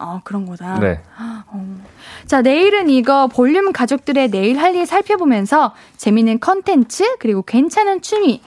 [0.05, 0.79] 아, 그런 거다.
[0.81, 1.01] 네.
[1.19, 1.77] 어.
[2.27, 8.43] 자, 내일은 이거 볼륨 가족들의 내일 할 일 살펴보면서 재미있는 컨텐츠, 그리고 괜찮은 취미,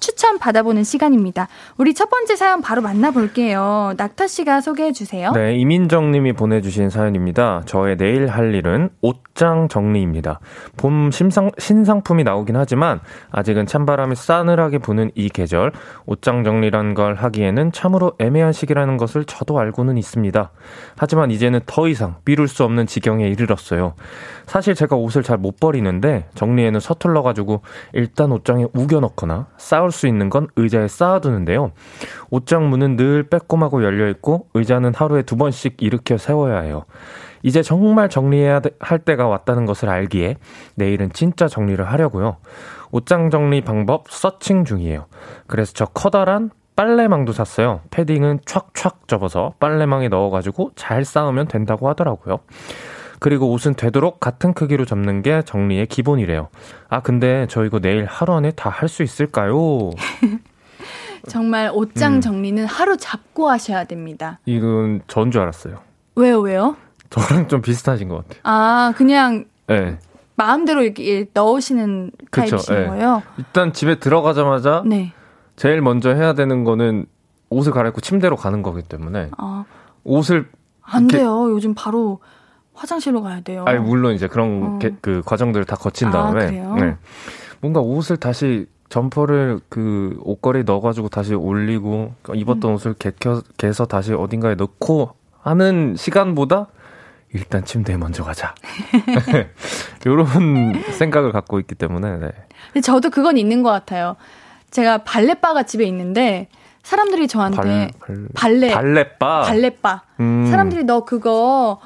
[0.00, 1.48] 추천 받아보는 시간입니다.
[1.76, 3.94] 우리 첫 번째 사연 바로 만나볼게요.
[3.96, 5.32] 낙타 씨가 소개해 주세요.
[5.32, 7.62] 네, 이민정 님이 보내주신 사연입니다.
[7.66, 10.40] 저의 내일 할 일은 옷장 정리입니다.
[10.76, 15.72] 봄 신상, 신상품이 나오긴 하지만 아직은 찬바람이 싸늘하게 부는 이 계절,
[16.06, 20.50] 옷장 정리란 걸 하기에는 참으로 애매한 시기라는 것을 저도 알고는 있습니다.
[20.96, 23.94] 하지만 이제는 더 이상 미룰 수 없는 지경에 이르렀어요.
[24.46, 27.62] 사실 제가 옷을 잘 못 버리는데 정리에는 서툴러가지고
[27.94, 29.46] 일단 옷장에 우겨넣거나
[29.90, 31.72] 쌓을 수 있는 건 의자에 쌓아두는데요.
[32.30, 36.84] 옷장 문은 늘 빼꼼하고 열려있고 의자는 하루에 두 번씩 일으켜 세워야 해요.
[37.42, 40.36] 이제 정말 정리해야 할 때가 왔다는 것을 알기에
[40.76, 42.36] 내일은 진짜 정리를 하려고요.
[42.92, 45.06] 옷장 정리 방법 서칭 중이에요.
[45.46, 47.80] 그래서 저 커다란 빨래망도 샀어요.
[47.90, 52.40] 패딩은 촥촥 접어서 빨래망에 넣어가지고 잘 쌓으면 된다고 하더라고요.
[53.20, 56.48] 그리고 옷은 되도록 같은 크기로 접는 게 정리의 기본이래요.
[56.88, 59.90] 아, 근데 저 이거 내일 하루 안에 다 할 수 있을까요?
[61.28, 62.20] 정말 옷장 음.
[62.20, 64.38] 정리는 하루 잡고 하셔야 됩니다.
[64.46, 65.78] 이건 전 줄 알았어요.
[66.16, 66.76] 왜요, 왜요?
[67.10, 68.40] 저랑 좀 비슷하신 것 같아요.
[68.44, 69.98] 아, 그냥 네.
[70.36, 72.86] 마음대로 이렇게 넣으시는 그쵸, 타입이신 네.
[72.86, 73.22] 거예요?
[73.36, 75.12] 일단 집에 들어가자마자 네.
[75.56, 77.04] 제일 먼저 해야 되는 거는
[77.50, 79.64] 옷을 갈아입고 침대로 가는 거기 때문에 아.
[80.04, 80.48] 옷을
[80.82, 81.50] 안 돼요.
[81.50, 82.20] 요즘 바로
[82.84, 83.64] 화장실로 가야 돼요.
[83.66, 84.78] 아니 물론 이제 그런 어.
[84.78, 86.96] 게, 그 과정들을 다 거친 아, 다음에 아, 네.
[87.60, 92.74] 뭔가 옷을 다시 점퍼를 그 옷걸이 넣어가지고 다시 올리고 입었던 음.
[92.74, 95.10] 옷을 개켜 개서 다시 어딘가에 넣고
[95.42, 96.68] 하는 시간보다
[97.34, 98.54] 일단 침대에 먼저 가자.
[100.06, 100.26] 이런
[100.98, 102.16] 생각을 갖고 있기 때문에.
[102.16, 102.30] 네.
[102.72, 104.16] 근데 저도 그건 있는 것 같아요.
[104.70, 106.48] 제가 발레바가 집에 있는데
[106.82, 110.46] 사람들이 저한테 발, 발 레 발레바 발레바 음.
[110.50, 111.78] 사람들이 너 그거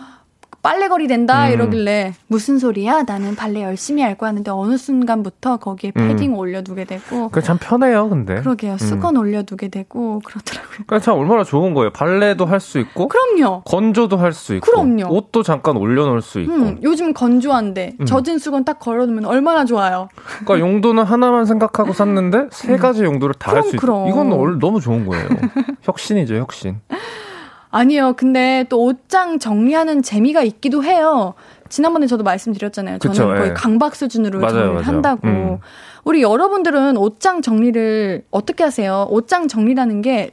[0.64, 1.52] 빨래거리 된다 음.
[1.52, 3.02] 이러길래 무슨 소리야?
[3.02, 6.08] 나는 발레 열심히 할 거야 하는데 어느 순간부터 거기에 음.
[6.08, 6.38] 패딩 음.
[6.38, 8.36] 올려두게 되고 그게 참 편해요, 근데.
[8.36, 8.78] 그러게요.
[8.78, 9.20] 수건 음.
[9.20, 10.70] 올려두게 되고 그렇더라고요.
[10.86, 11.90] 그러니까 참 얼마나 좋은 거예요.
[11.90, 13.60] 발레도 할 수 있고 그럼요.
[13.64, 15.14] 건조도 할 수 있고 그럼요.
[15.14, 16.52] 옷도 잠깐 올려놓을 수 있고.
[16.54, 18.06] 음, 요즘 건조한데 음.
[18.06, 20.08] 젖은 수건 딱 걸어두면 얼마나 좋아요.
[20.44, 25.04] 그러니까 용도는 하나만 생각하고 샀는데 세 가지 용도를 다 할 수 있고 이건 너무 좋은
[25.06, 25.28] 거예요.
[25.82, 26.80] 혁신이죠, 혁신.
[27.74, 28.12] 아니요.
[28.16, 31.34] 근데 또 옷장 정리하는 재미가 있기도 해요.
[31.68, 32.98] 지난번에 저도 말씀드렸잖아요.
[32.98, 33.52] 저는 그쵸, 거의 예.
[33.52, 34.86] 강박 수준으로 맞아요, 정리를 맞아요.
[34.86, 35.26] 한다고.
[35.26, 35.58] 음.
[36.04, 39.08] 우리 여러분들은 옷장 정리를 어떻게 하세요?
[39.10, 40.30] 옷장 정리라는 게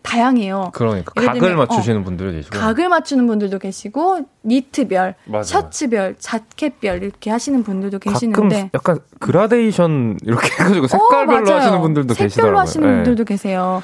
[0.00, 0.70] 다양해요.
[0.72, 5.42] 그러니까 각을 맞추시는 어, 분들도 계시고 각을 맞추는 분들도 계시고 니트별, 맞아요.
[5.42, 12.28] 셔츠별, 자켓별 이렇게 하시는 분들도 계시는데 약간 그라데이션 이렇게 해가지고 색깔별로 어, 하시는 분들도 색별로
[12.28, 12.28] 계시더라고요.
[12.30, 12.94] 색별로 하시는 네.
[12.94, 13.82] 분들도 계세요.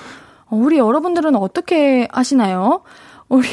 [0.54, 2.82] 어, 우리 여러분들은 어떻게 하시나요?
[3.28, 3.46] 우리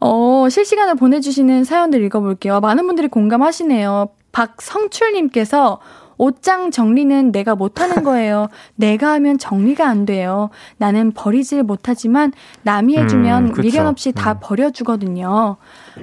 [0.00, 2.60] 어, 실시간으로 보내주시는 사연들 읽어볼게요.
[2.60, 4.08] 많은 분들이 공감하시네요.
[4.32, 5.78] 박성출님께서
[6.16, 8.48] 옷장 정리는 내가 못하는 거예요.
[8.76, 10.50] 내가 하면 정리가 안 돼요.
[10.76, 12.32] 나는 버리질 못하지만
[12.62, 14.36] 남이 해주면 음, 미련 없이 다 음.
[14.42, 15.56] 버려주거든요.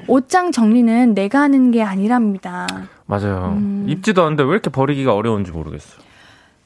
[0.08, 2.68] 옷장 정리는 내가 하는 게 아니랍니다.
[3.06, 3.56] 맞아요.
[3.58, 3.86] 음.
[3.88, 6.07] 입지도 않는데 왜 이렇게 버리기가 어려운지 모르겠어요.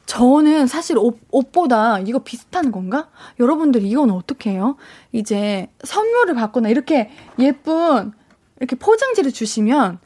[0.06, 3.10] 저는 사실 옷, 옷보다 이거 비슷한 건가?
[3.40, 4.76] 여러분들 이건 어떻게 해요?
[5.12, 8.12] 이제 선물을 받거나 이렇게 예쁜
[8.60, 10.00] 이렇게 포장지를 주시면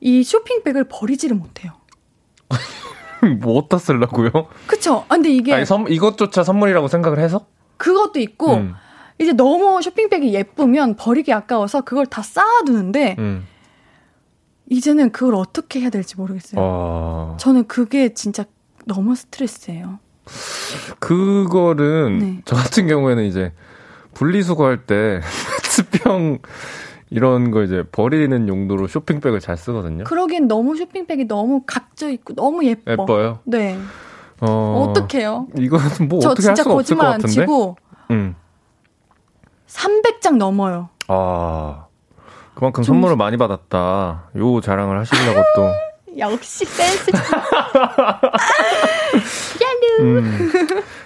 [0.00, 1.72] 이 쇼핑백을 버리지를 못해요.
[3.40, 4.30] 뭐 어디다 쓰려고요?
[4.66, 5.04] 그쵸.
[5.08, 5.54] 아, 근데 이게.
[5.54, 7.46] 아니, 선, 이것조차 선물이라고 생각을 해서?
[7.76, 8.74] 그것도 있고, 음.
[9.20, 13.46] 이제 너무 쇼핑백이 예쁘면 버리기 아까워서 그걸 다 쌓아두는데 음.
[14.68, 16.60] 이제는 그걸 어떻게 해야 될지 모르겠어요.
[16.60, 17.36] 어...
[17.38, 18.44] 저는 그게 진짜
[18.86, 19.98] 너무 스트레스예요.
[21.00, 22.42] 그거는 네.
[22.44, 23.52] 저 같은 경우에는 이제
[24.14, 25.20] 분리수거할 때
[25.64, 26.38] 스병
[27.10, 30.04] 이런 거 이제 버리는 용도로 쇼핑백을 잘 쓰거든요.
[30.04, 32.92] 그러기엔 너무 쇼핑백이 너무 각져 있고 너무 예뻐.
[32.92, 33.40] 예뻐요?
[33.44, 33.78] 네.
[34.40, 35.48] 어, 어떡해요?
[35.56, 37.28] 이거는 뭐 어떻게 할 수가 없을 것 같은데.
[37.28, 37.76] 치고
[38.10, 38.34] 음.
[39.66, 40.88] 300장 넘어요.
[41.08, 41.86] 아.
[42.54, 42.94] 그만큼 좀...
[42.94, 44.30] 선물을 많이 받았다.
[44.36, 45.91] 요 자랑을 하시려고 또.
[46.18, 47.10] 역시 댄스.
[49.62, 50.00] 얄루.
[50.20, 50.48] 음.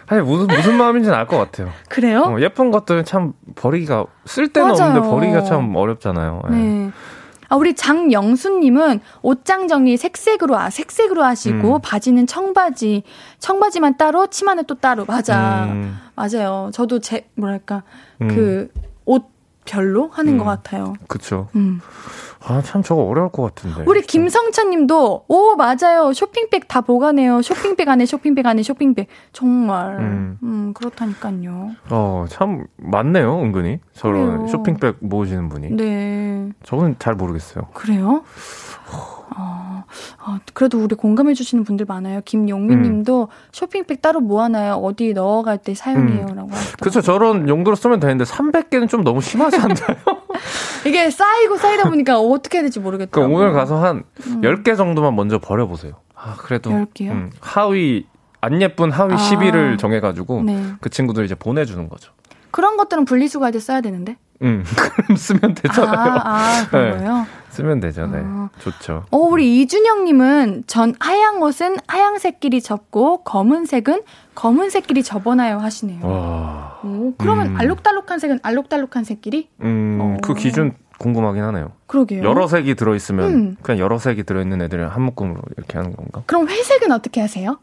[0.09, 1.71] 사실 무슨 무슨 마음인지는 알 것 같아요.
[1.89, 2.21] 그래요?
[2.23, 4.83] 어, 예쁜 것들은 참 버리기가 쓸 데는 맞아요.
[4.91, 6.43] 없는데 버리기가 참 어렵잖아요.
[6.51, 6.57] 네.
[6.57, 6.91] 네.
[7.49, 11.81] 아, 우리 장영수님은 옷장 정리 색색으로, 아, 색색으로 하시고, 음.
[11.81, 13.05] 바지는 청바지,
[13.39, 15.05] 청바지만 따로, 치마는 또 따로.
[15.05, 15.67] 맞아.
[15.67, 15.97] 음.
[16.17, 16.71] 맞아요.
[16.73, 17.85] 저도 제, 뭐랄까,
[18.21, 18.29] 음.
[18.29, 18.69] 그,
[19.05, 19.27] 옷
[19.65, 20.39] 별로 하는 음.
[20.39, 20.95] 것 같아요.
[21.07, 21.47] 그쵸.
[21.55, 21.81] 음.
[22.49, 23.83] 아, 참 저거 어려울 것 같은데.
[23.87, 26.13] 우리 김성찬 님도, 오, 맞아요.
[26.13, 27.43] 쇼핑백 다 보관해요.
[27.43, 29.09] 쇼핑백 안에 쇼핑백 안에 쇼핑백.
[29.33, 29.99] 정말.
[29.99, 31.73] 음, 음 그렇다니까요.
[31.91, 33.81] 어, 참 많네요, 은근히.
[33.95, 34.47] 저런 그래요.
[34.47, 35.71] 쇼핑백 모으시는 분이.
[35.73, 36.49] 네.
[36.63, 37.67] 저는 잘 모르겠어요.
[37.75, 38.23] 그래요?
[39.37, 39.85] 어,
[40.27, 42.21] 어, 그래도 우리 공감해 주시는 분들 많아요.
[42.25, 42.83] 김용민 음.
[42.83, 44.75] 님도 쇼핑백 따로 모아놔요.
[44.75, 46.27] 어디 넣어갈 때 사용해요.
[46.31, 46.35] 음.
[46.37, 47.01] 라고 그렇죠.
[47.01, 49.77] 저런 용도로 쓰면 되는데 300개는 좀 너무 심하지 않나요?
[50.87, 53.11] 이게 쌓이고 쌓이다 보니까 어떻게 해야 될지 모르겠다.
[53.11, 54.41] 그럼 오늘 가서 한 음.
[54.41, 55.95] 10개 정도만 먼저 버려보세요.
[56.15, 56.71] 아, 그래도.
[56.71, 57.11] 10개요?
[57.11, 58.07] 음, 하위,
[58.41, 59.17] 안 예쁜 하위 아.
[59.17, 60.63] 10위를 정해가지고 네.
[60.81, 62.13] 그 친구들 이제 보내주는 거죠.
[62.51, 64.17] 그런 것들은 분리수거할 때 써야 되는데?
[64.43, 65.97] 음, 그럼 쓰면 되잖아요.
[65.97, 67.07] 아, 아 그런 네.
[67.07, 68.21] 요 쓰면 되죠, 네.
[68.23, 68.51] 아.
[68.59, 69.05] 좋죠.
[69.11, 74.03] 어, 우리 이준영님은 전 하양 옷은 하양색끼리 접고 검은색은
[74.35, 76.07] 검은색끼리 접어놔요 하시네요.
[76.07, 76.81] 와.
[76.85, 77.57] 오, 그러면 음.
[77.57, 79.49] 알록달록한 색은 알록달록한 색끼리?
[79.63, 80.17] 음, 어.
[80.23, 81.73] 그 기준 궁금하긴 하네요.
[81.87, 82.23] 그러게요.
[82.23, 83.57] 여러 색이 들어있으면 음.
[83.63, 86.23] 그냥 여러 색이 들어있는 애들을 한 묶음으로 이렇게 하는 건가?
[86.27, 87.59] 그럼 회색은 어떻게 하세요?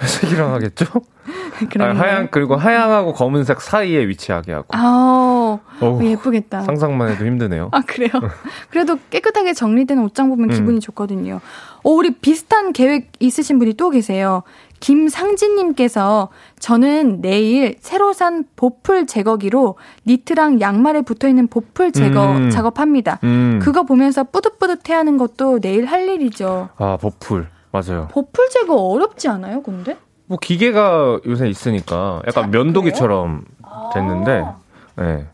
[0.00, 0.86] 회색이랑 하겠죠?
[1.80, 4.66] 아, 하양 그리고 하양하고 검은색 사이에 위치하게 하고.
[4.72, 6.62] 아, 오, 예쁘겠다.
[6.62, 7.68] 상상만 해도 힘드네요.
[7.72, 8.10] 아 그래요?
[8.70, 10.54] 그래도 깨끗하게 정리된 옷장 보면 음.
[10.54, 11.40] 기분이 좋거든요.
[11.82, 14.42] 어, 우리 비슷한 계획 있으신 분이 또 계세요.
[14.80, 16.28] 김상진님께서
[16.58, 19.76] 저는 내일 새로 산 보풀 제거기로
[20.06, 22.50] 니트랑 양말에 붙어 있는 보풀 제거 음.
[22.50, 23.18] 작업합니다.
[23.24, 23.58] 음.
[23.62, 26.68] 그거 보면서 뿌듯뿌듯해하는 것도 내일 할 일이죠.
[26.76, 27.48] 아 보풀.
[27.80, 28.08] 맞아요.
[28.08, 29.96] 보풀 제거 어렵지 않아요, 근데?
[30.26, 33.90] 뭐 기계가 요새 있으니까 약간 자, 면도기처럼 그래요?
[33.94, 34.56] 됐는데, 아.
[35.02, 35.26] 네.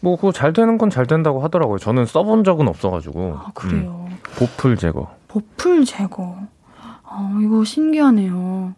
[0.00, 1.78] 뭐 그거 잘 되는 건 잘 된다고 하더라고요.
[1.78, 3.34] 저는 써본 적은 없어가지고.
[3.36, 4.06] 아 그래요.
[4.08, 4.18] 음.
[4.38, 5.08] 보풀 제거.
[5.28, 6.36] 보풀 제거.
[7.04, 8.74] 아 이거 신기하네요.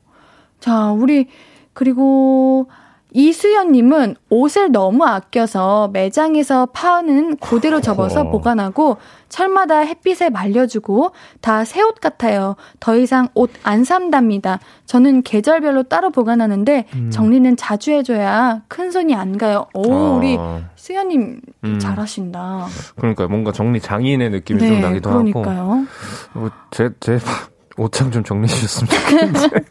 [0.59, 1.29] 자 우리
[1.75, 2.69] 그리고
[3.15, 8.31] 이수연님은 옷을 너무 아껴서 매장에서 파는 그대로 접어서 어.
[8.31, 8.97] 보관하고
[9.29, 12.57] 철마다 햇빛에 말려주고 다 새 옷 같아요.
[12.81, 14.61] 더 이상 옷안 산답니다.
[14.87, 17.11] 저는 계절별로 따로 보관하는데 음.
[17.11, 19.67] 정리는 자주 해줘야 큰 손이 안 가요.
[19.75, 20.11] 오, 아.
[20.17, 20.39] 우리
[20.77, 21.79] 수연님 음.
[21.79, 22.67] 잘하신다.
[22.97, 25.61] 그러니까 뭔가 정리 장인의 느낌이 네, 좀 나기도 그러니까요.
[25.61, 25.85] 하고.
[26.33, 27.19] 뭐 제, 제
[27.77, 29.65] 옷장 좀 정리해 주셨으면 좋겠는데.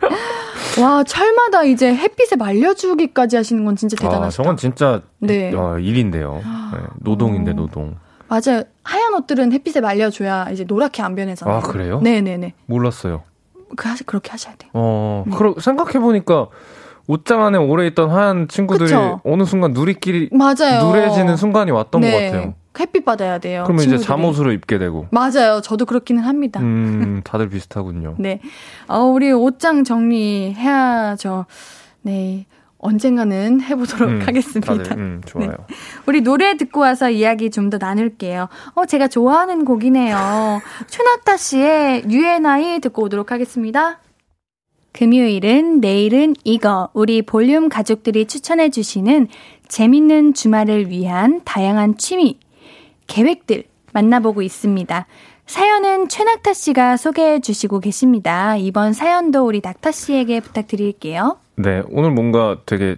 [0.78, 4.26] 와, 철마다 이제 햇빛에 말려주기까지 하시는 건 진짜 대단하시다.
[4.26, 5.52] 아, 저건 진짜 네.
[5.52, 6.40] 와, 일인데요.
[6.72, 7.54] 네, 노동인데, 어.
[7.54, 7.96] 노동.
[8.28, 8.62] 맞아요.
[8.84, 11.50] 하얀 옷들은 햇빛에 말려줘야 이제 노랗게 안 변해서.
[11.50, 12.00] 아, 그래요?
[12.00, 12.54] 네네네.
[12.66, 13.22] 몰랐어요.
[13.76, 14.70] 그, 하시, 그렇게 하셔야 돼요.
[14.74, 15.36] 어, 네.
[15.36, 16.46] 그러, 생각해 보니까
[17.08, 19.20] 옷장 안에 오래 있던 하얀 친구들이 그쵸?
[19.24, 20.84] 어느 순간 누리끼리 맞아요.
[20.84, 22.10] 누래지는 순간이 왔던 네.
[22.12, 22.54] 것 같아요.
[22.78, 23.62] 햇빛 받아야 돼요.
[23.64, 23.96] 그러면 친구들이.
[24.00, 25.06] 이제 잠옷으로 입게 되고.
[25.10, 25.60] 맞아요.
[25.62, 26.60] 저도 그렇기는 합니다.
[26.60, 28.14] 음, 다들 비슷하군요.
[28.18, 28.40] 네.
[28.86, 31.46] 어, 우리 옷장 정리해야죠.
[32.02, 32.46] 네.
[32.82, 34.72] 언젠가는 해보도록 음, 하겠습니다.
[34.74, 35.50] 다들, 음, 좋아요.
[35.50, 35.56] 네.
[36.06, 38.48] 우리 노래 듣고 와서 이야기 좀 더 나눌게요.
[38.74, 40.16] 어, 제가 좋아하는 곡이네요.
[40.88, 43.98] 추나타 씨의 UNI 듣고 오도록 하겠습니다.
[44.92, 49.28] 금요일은 내일은 이거 우리 볼륨 가족들이 추천해 주시는
[49.68, 52.40] 재밌는 주말을 위한 다양한 취미
[53.10, 55.06] 계획들 만나보고 있습니다.
[55.46, 58.56] 사연은 최낙타 씨가 소개해 주시고 계십니다.
[58.56, 61.36] 이번 사연도 우리 낙타 씨에게 부탁드릴게요.
[61.56, 62.94] 네, 오늘 뭔가 되게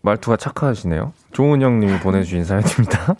[0.00, 1.12] 말투가 착하시네요.
[1.32, 3.14] 조은영 님이 보내주신 사연입니다.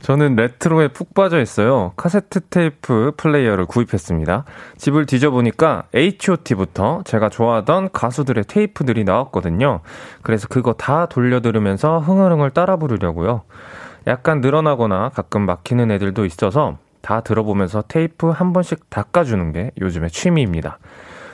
[0.00, 1.92] 저는 레트로에 푹 빠져 있어요.
[1.96, 4.44] 카세트 테이프 플레이어를 구입했습니다.
[4.78, 9.80] 집을 뒤져보니까 H.O.T.부터 제가 좋아하던 가수들의 테이프들이 나왔거든요.
[10.22, 13.42] 그래서 그거 다 돌려들으면서 흥얼흥얼 따라 부르려고요.
[14.06, 20.78] 약간 늘어나거나 가끔 막히는 애들도 있어서 다 들어보면서 테이프 한 번씩 닦아주는 게 요즘의 취미입니다.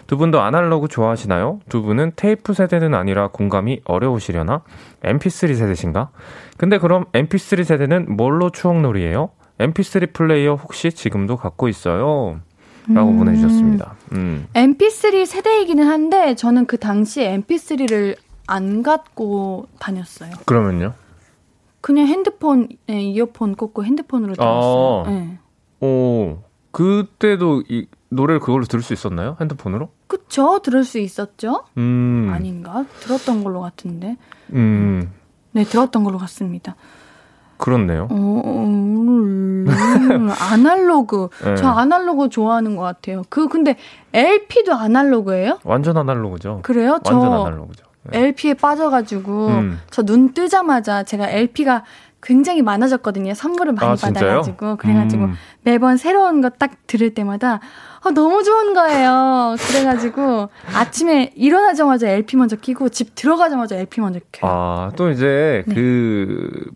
[0.07, 1.61] 두 분도 아날로그 좋아하시나요?
[1.69, 4.63] 두 분은 테이프 세대는 아니라 공감이 어려우시려나?
[5.03, 6.11] mp3 세대신가?
[6.57, 9.31] 근데 그럼 mp3 세대는 뭘로 추억놀이예요?
[9.59, 12.41] mp3 플레이어 혹시 지금도 갖고 있어요?
[12.89, 13.19] 라고 음.
[13.19, 13.95] 보내주셨습니다.
[14.13, 14.47] 음.
[14.55, 18.17] mp3 세대이기는 한데 저는 그 당시에 mp3를
[18.47, 20.33] 안 갖고 다녔어요.
[20.45, 20.93] 그러면요?
[21.83, 25.05] 그냥 핸드폰, 에 이어폰 꽂고 핸드폰으로 들었어요.
[25.05, 25.39] 아, 네.
[25.81, 26.39] 오,
[26.71, 29.37] 그때도 이 노래를 그걸로 들을 수 있었나요?
[29.41, 29.91] 핸드폰으로?
[30.07, 31.65] 그쵸, 들을 수 있었죠.
[31.77, 32.31] 음.
[32.33, 32.85] 아닌가?
[33.01, 34.17] 들었던 걸로 같은데.
[34.53, 35.13] 음.
[35.51, 36.77] 네, 들었던 걸로 같습니다.
[37.59, 38.09] 그렇네요.
[38.11, 39.67] 어, 음,
[40.41, 41.29] 아날로그.
[41.45, 41.57] 네.
[41.57, 43.23] 저 아날로그 좋아하는 것 같아요.
[43.29, 43.77] 그 근데
[44.13, 45.59] LP도 아날로그예요?
[45.65, 46.61] 완전 아날로그죠.
[46.63, 46.99] 그래요?
[47.05, 47.92] 완전 아날로그죠.
[48.11, 48.19] 네.
[48.19, 49.81] LP에 빠져가지고 음.
[49.91, 51.85] 저눈 뜨자마자 제가 LP가
[52.25, 53.35] 굉장히 많아졌거든요.
[53.35, 55.35] 선물을 많이 아, 받아가지고 그래가지고 음.
[55.63, 57.59] 매번 새로운 거 딱 들을 때마다
[58.05, 59.57] 아, 너무 좋은 거예요.
[59.69, 64.51] 그래가지고 아침에 일어나자마자 LP 먼저 끼고 집 들어가자마자 LP 먼저 켜요.
[64.93, 65.75] 아또 이제 네.
[65.75, 66.71] 그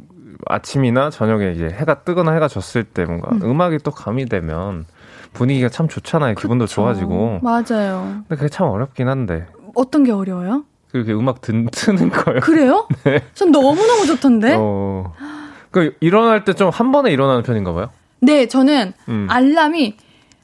[0.47, 3.61] 아침이나 저녁에 이제 해가 뜨거나 해가 졌을 때 뭔가 음.
[3.61, 4.87] 악이또 가미되면
[5.33, 6.35] 분위기가 참 좋잖아요.
[6.35, 6.47] 그쵸.
[6.47, 7.41] 기분도 좋아지고.
[7.43, 8.23] 맞아요.
[8.29, 9.47] 근데 그게 참 어렵긴 한데.
[9.75, 10.65] 어떤 게 어려워요?
[11.05, 12.41] 그렇게 음악 든, 트는 거요.
[12.41, 12.87] 그래요?
[13.05, 13.23] 네.
[13.35, 14.57] 전 너무너무 좋던데?
[14.59, 15.13] 어.
[15.71, 17.91] 그 일어날 때 좀 한 번에 일어나는 편인가 봐요?
[18.21, 19.27] 네, 저는 음.
[19.31, 19.97] 알람이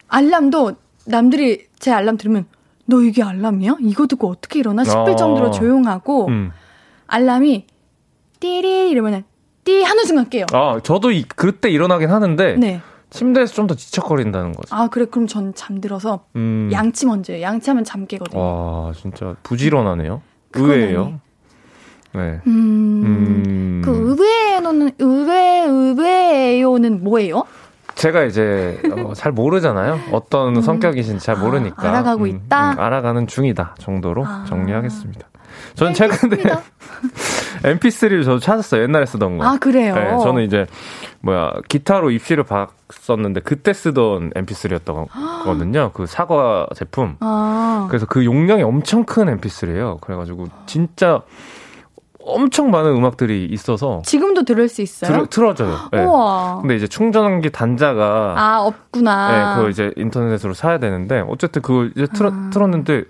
[0.09, 0.73] 알람도
[1.07, 2.45] 남들이 제 알람 들으면
[2.85, 3.77] 너 이게 알람이야?
[3.81, 4.85] 이거 듣고 어떻게 일어나?
[4.85, 5.17] 싶을 아.
[5.17, 6.53] 정도로 조용하고 음.
[7.07, 7.67] 알람이
[8.41, 9.25] 띠리 이러면은
[9.65, 10.47] 띠 하는 순간 깨요.
[10.53, 12.81] 아, 저도 이, 그때 일어나긴 하는데 네.
[13.11, 14.75] 침대에서 좀 더 지척거린다는 거죠.
[14.75, 15.05] 아, 그래.
[15.05, 16.69] 그럼 전 잠들어서 음.
[16.73, 17.43] 양치 먼저 해요.
[17.43, 18.41] 양치하면 잠 깨거든요.
[18.41, 20.21] 와, 진짜 부지런하네요.
[20.55, 21.21] 의외예요.
[22.15, 22.41] 네.
[22.47, 23.83] 음, 음.
[23.85, 27.45] 그 의외노는 의외 의외요는 뭐예요?
[27.95, 29.99] 제가 이제 어, 잘 모르잖아요.
[30.13, 30.63] 어떤 음.
[30.63, 32.73] 성격이신지 잘 모르니까 아, 알아가고 음, 있다.
[32.73, 34.45] 음, 알아가는 중이다 정도로 아.
[34.49, 35.27] 정리하겠습니다.
[35.75, 36.37] 저는 최근에
[37.63, 38.83] MP3를 저도 찾았어요.
[38.83, 39.45] 옛날에 쓰던 거.
[39.45, 39.95] 아 그래요?
[39.95, 40.67] 네, 저는 이제
[41.21, 45.93] 뭐야 기타로 입시를 봤었는데 그때 쓰던 MP3였거든요.
[45.93, 47.17] 그 사과 제품.
[47.21, 47.87] 아.
[47.89, 50.01] 그래서 그 용량이 엄청 큰 MP3예요.
[50.01, 51.23] 그래가지고 진짜
[52.25, 55.11] 엄청 많은 음악들이 있어서 지금도 들을 수 있어요?
[55.13, 55.77] 들, 틀어져요.
[55.93, 56.05] 네.
[56.05, 56.59] 우와.
[56.61, 59.29] 근데 이제 충전기 단자가 아 없구나.
[59.31, 62.51] 네, 그거 이제 인터넷으로 사야 되는데 어쨌든 그걸 이제 틀어, 아.
[62.53, 63.05] 틀었는데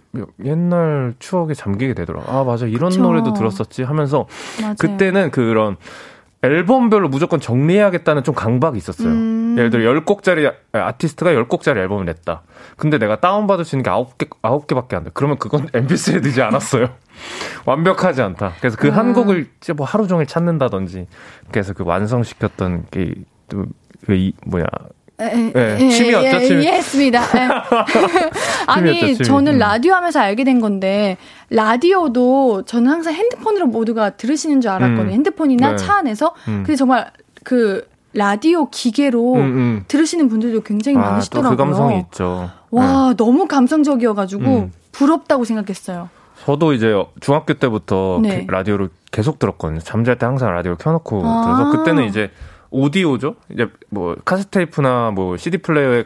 [0.45, 2.31] 옛날 추억에 잠기게 되더라고.
[2.31, 3.03] 아 맞아 이런 그쵸.
[3.03, 4.27] 노래도 들었었지 하면서
[4.61, 4.75] 맞아요.
[4.79, 5.77] 그때는 그런
[6.43, 9.09] 앨범별로 무조건 정리해야겠다는 좀 강박이 있었어요.
[9.09, 9.55] 음.
[9.57, 12.43] 예를 들어 10곡짜리 아티스트가 10곡짜리 앨범을 냈다.
[12.77, 15.11] 근데 내가 다운받을 수 있는 게 9개, 9개밖에 안 돼.
[15.15, 16.89] 그러면 그건 MPC에 되지 않았어요.
[17.65, 18.55] 완벽하지 않다.
[18.59, 19.13] 그래서 그한 음.
[19.13, 21.07] 곡을 이제 뭐 하루 종일 찾는다든지.
[21.53, 23.15] 그래서 그 완성시켰던 게,
[23.49, 24.65] 그, 이, 뭐야.
[25.53, 26.63] 네, 취미였죠, 취미.
[26.65, 27.21] 이해했습니다.
[27.21, 27.49] 네.
[28.67, 29.17] 아니, 취미.
[29.17, 29.59] 저는 음.
[29.59, 31.17] 라디오 하면서 알게 된 건데,
[31.51, 35.03] 라디오도 저는 항상 핸드폰으로 모두가 들으시는 줄 알았거든요.
[35.03, 35.13] 음.
[35.13, 35.77] 핸드폰이나 네.
[35.77, 36.35] 차 안에서.
[36.49, 36.63] 음.
[36.65, 37.11] 근데 정말
[37.45, 39.85] 그 라디오 기계로 음, 음.
[39.89, 41.57] 들으시는 분들도 굉장히 아, 많으시더라고요.
[41.57, 42.51] 그 감성이 있죠.
[42.71, 43.17] 와, 네.
[43.17, 44.73] 너무 감성적이어가지고 음.
[44.93, 46.11] 부럽다고 생각했어요.
[46.45, 48.47] 저도 이제 중학교 때부터 네.
[48.49, 49.81] 라디오를 계속 들었거든요.
[49.81, 51.43] 잠잘 때 항상 라디오 켜놓고 아.
[51.43, 52.31] 들어서 그때는 이제
[52.73, 53.37] 오디오죠.
[53.53, 56.05] 이제 뭐 카세테이프나 뭐 CD 플레이어에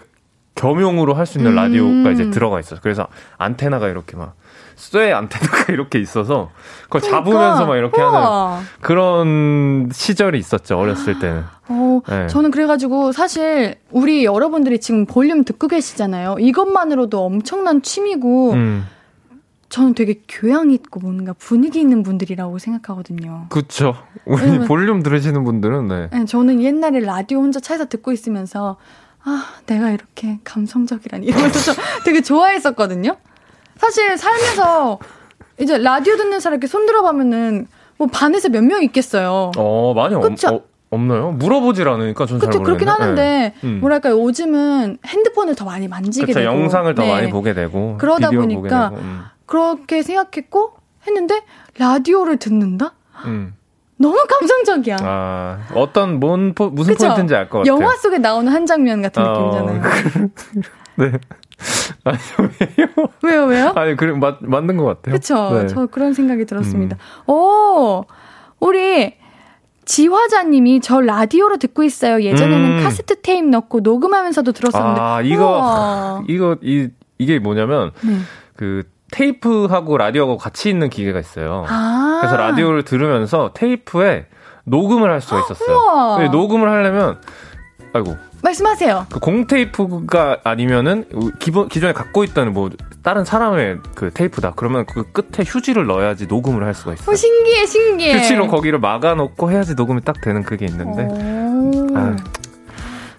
[0.55, 1.57] 겸용으로 할 수 있는 음.
[1.57, 2.81] 라디오가 이제 들어가 있어요.
[2.83, 3.07] 그래서
[3.39, 4.35] 안테나가 이렇게 막
[4.77, 6.51] 쇠 안테나가 이렇게 있어서
[6.85, 7.19] 그걸 그러니까.
[7.25, 8.53] 잡으면서 막 이렇게 우와.
[8.57, 10.79] 하는 그런 시절이 있었죠.
[10.79, 11.45] 어렸을 때는.
[11.69, 12.27] 어, 네.
[12.29, 16.37] 저는 그래가지고 사실 우리 여러분들이 지금 볼륨 듣고 계시잖아요.
[16.39, 18.87] 이것만으로도 엄청난 취미고 음.
[19.77, 23.45] 저는 되게 교양 있고 뭔가 분위기 있는 분들이라고 생각하거든요.
[23.51, 23.95] 그렇죠.
[24.25, 26.09] 우리 볼륨 들으시는 분들은 네.
[26.11, 26.25] 네.
[26.25, 28.79] 저는 옛날에 라디오 혼자 차에서 듣고 있으면서
[29.23, 31.75] 아 내가 이렇게 감성적이라니 이러면서
[32.07, 33.17] 되게 좋아했었거든요.
[33.77, 34.99] 사실 살면서
[35.61, 37.67] 이제 라디오 듣는 사람 이렇게 손 들어보면은
[37.99, 39.51] 뭐 반에서 몇 명 있겠어요.
[39.59, 41.33] 어 많이 없, 어, 없나요?
[41.33, 43.55] 물어보질 않으니까 저는 그쵸, 그렇긴 하는데 네.
[43.63, 43.81] 음.
[43.81, 47.13] 뭐랄까 요즘은 핸드폰을 더 많이 만지게 그쵸, 되고 영상을 더 네.
[47.13, 49.25] 많이 보게 되고 그러다 보니까 음.
[49.47, 50.73] 그렇게 생각했고
[51.07, 51.43] 했는데
[51.79, 52.95] 라디오를 듣는다?
[53.27, 53.55] 음.
[53.99, 54.97] 너무 감성적이야.
[55.01, 57.07] 아, 어떤 뭔 포, 무슨 그쵸?
[57.07, 57.73] 포인트인지 알 것 같아요.
[57.75, 59.83] 영화 속에 나오는 한 장면 같은 어, 느낌이잖아요.
[60.97, 61.13] 네.
[62.05, 62.19] 아니,
[62.77, 62.89] 왜요?
[63.23, 63.73] 왜요, 왜요?
[63.75, 65.15] 아니, 그래, 맞, 맞는 것 같아요.
[65.15, 65.51] 그쵸.
[65.63, 65.67] 네.
[65.69, 66.99] 저 그런 생각이 들었습니다.
[67.27, 67.31] 음.
[67.33, 68.05] 오,
[68.61, 69.15] 우리,
[69.87, 72.21] 지화자님이 저 라디오로 듣고 있어요.
[72.23, 72.85] 예전에는 음.
[72.85, 75.01] 카세트 테이프 넣고 녹음하면서도 들었었는데.
[75.01, 76.25] 아, 이거, 우와.
[76.29, 76.89] 이거, 이,
[77.19, 78.19] 이게 뭐냐면, 네.
[78.57, 78.83] 그,
[79.13, 81.65] 테이프하고 라디오하고 같이 있는 기계가 있어요.
[81.69, 84.27] 아~ 그래서 라디오를 들으면서 테이프에
[84.65, 86.29] 녹음을 할 수가 있었어요.
[86.31, 87.19] 녹음을 하려면
[87.93, 89.07] 아이고 말씀하세요.
[89.11, 91.05] 그 공테이프가 아니면은
[91.39, 92.71] 기본 기존에 갖고 있던 뭐
[93.03, 94.53] 다른 사람의 그 테이프다.
[94.57, 97.13] 그러면 그 끝에 휴지를 넣어야지 녹음을 할 수가 있어요.
[97.13, 98.19] 어, 신기해, 신기해.
[98.19, 101.09] 휴지로 거기를 막아놓고 해야지 녹음이 딱 되는 그게 있는데.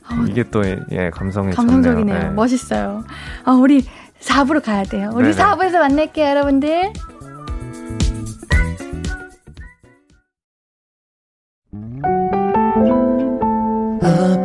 [0.09, 2.19] 아, 이게 또, 예, 감성이 감성적이네요.
[2.19, 2.29] 네.
[2.29, 3.03] 멋있어요.
[3.43, 3.85] 아, 우리
[4.21, 5.11] 4부로 가야 돼요.
[5.13, 5.35] 우리 네네.
[5.35, 6.93] 4부에서 만날게요, 여러분들.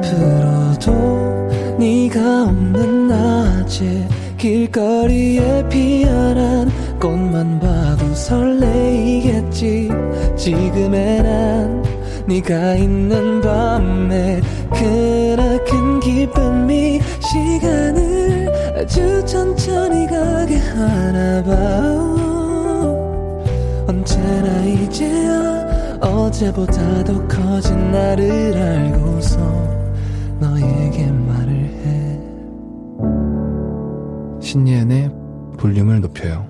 [0.03, 4.09] 앞으로도 네가 없는 낮에
[4.39, 6.71] 길거리에 피어난
[7.01, 9.91] 꽃만 봐도 설레이겠지
[10.37, 11.83] 지금의 난
[12.27, 18.22] 네가 있는 밤에 그나큰 기쁨이 시간을
[18.83, 21.53] 아주 천천히 가게 하나 봐.
[23.87, 29.39] 언제나 이제야 어제보다 더 커진 나를 알고서
[30.41, 32.21] 너에게 말을 해.
[34.41, 35.13] 신예은의
[35.59, 36.49] 볼륨을 높여요.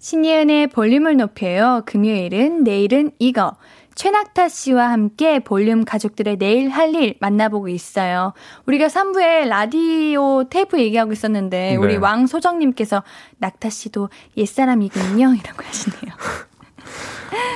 [0.00, 1.80] 신예은의 볼륨을 높여요.
[1.86, 3.56] 금요일은 내일은 이거
[4.04, 8.32] 최낙타 씨와 함께 볼륨 가족들의 내일 할 일 만나보고 있어요.
[8.66, 11.76] 우리가 3부에 라디오 테이프 얘기하고 있었는데 네.
[11.76, 13.02] 우리 왕소정님께서
[13.36, 15.34] 낙타 씨도 옛사람이군요.
[15.38, 16.14] 이라고 하시네요.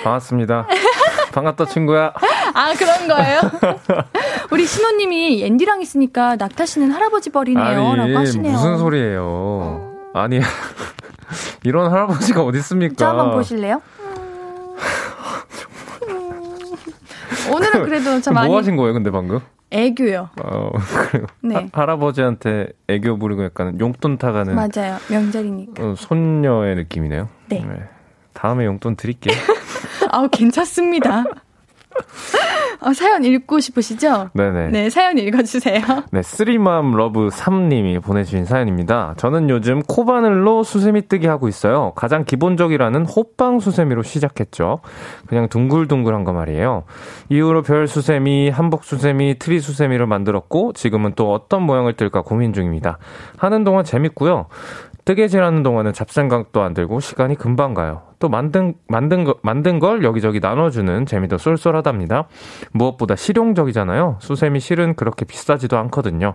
[0.05, 0.67] 반갑습니다.
[1.33, 2.13] 반갑다 친구야.
[2.53, 3.41] 아 그런 거예요?
[4.53, 7.97] 우리 신호님이 앤디랑 있으니까 낙타 씨는 할아버지 버리네요.
[7.97, 8.53] 라고 하시네요.
[8.53, 9.95] 무슨 소리예요?
[10.13, 10.41] 아니
[11.65, 12.95] 이런 할아버지가 어디 있습니까?
[12.99, 13.81] 저 한번 보실래요?
[17.55, 18.49] 오늘은 그래도 참 많이.
[18.49, 19.41] 뭐 하신 거예요, 근데 방금?
[19.71, 20.31] 애교요.
[20.43, 20.71] 어,
[21.11, 21.27] 그래요.
[21.43, 21.55] 네.
[21.73, 24.55] 하, 할아버지한테 애교 부리고 약간 용돈 타가는.
[24.55, 24.99] 맞아요.
[25.11, 25.85] 명절이니까.
[25.85, 27.29] 어, 손녀의 느낌이네요.
[27.49, 27.65] 네.
[27.67, 27.83] 네.
[28.33, 29.35] 다음에 용돈 드릴게요.
[30.11, 31.25] 아우, 괜찮습니다.
[32.81, 34.31] 어, 사연 읽고 싶으시죠?
[34.35, 34.69] 네네.
[34.69, 35.81] 네, 사연 읽어주세요.
[36.13, 39.15] 네, 쓰리맘 러브 3님이 보내주신 사연입니다.
[39.17, 41.93] 저는 요즘 코바늘로 수세미 뜨기 하고 있어요.
[41.97, 44.81] 가장 기본적이라는 호빵 수세미로 시작했죠.
[45.27, 46.85] 그냥 둥글둥글한 거 말이에요.
[47.31, 52.99] 이후로 별 수세미, 한복 수세미, 트리 수세미를 만들었고, 지금은 또 어떤 모양을 뜰까 고민 중입니다.
[53.39, 54.47] 하는 동안 재밌고요.
[55.05, 58.03] 뜨개질하는 동안은 잡생각도 안 들고 시간이 금방 가요.
[58.19, 62.27] 또 만든 만든 거 만든 걸 여기저기 나눠주는 재미도 쏠쏠하답니다.
[62.73, 64.17] 무엇보다 실용적이잖아요.
[64.21, 66.35] 수세미 실은 그렇게 비싸지도 않거든요.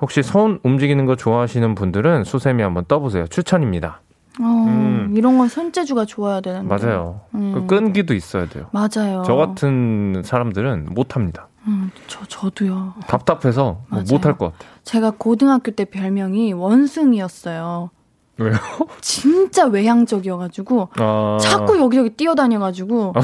[0.00, 3.26] 혹시 손 움직이는 거 좋아하시는 분들은 수세미 한번 떠보세요.
[3.26, 4.00] 추천입니다.
[4.40, 5.14] 어, 음.
[5.16, 6.66] 이런 건 손재주가 좋아야 되는데.
[6.68, 7.20] 맞아요.
[7.34, 7.52] 음.
[7.54, 8.66] 그 끈기도 있어야 돼요.
[8.72, 9.22] 맞아요.
[9.26, 11.48] 저 같은 사람들은 못 합니다.
[11.66, 12.94] 음, 저, 저도요.
[13.08, 14.70] 답답해서 뭐 못할 것 같아요.
[14.84, 17.90] 제가 고등학교 때 별명이 원숭이였어요.
[18.38, 18.54] 왜요?
[19.00, 21.38] 진짜 외향적이어가지고 아...
[21.40, 23.20] 자꾸 여기저기 뛰어다녀가지고 아...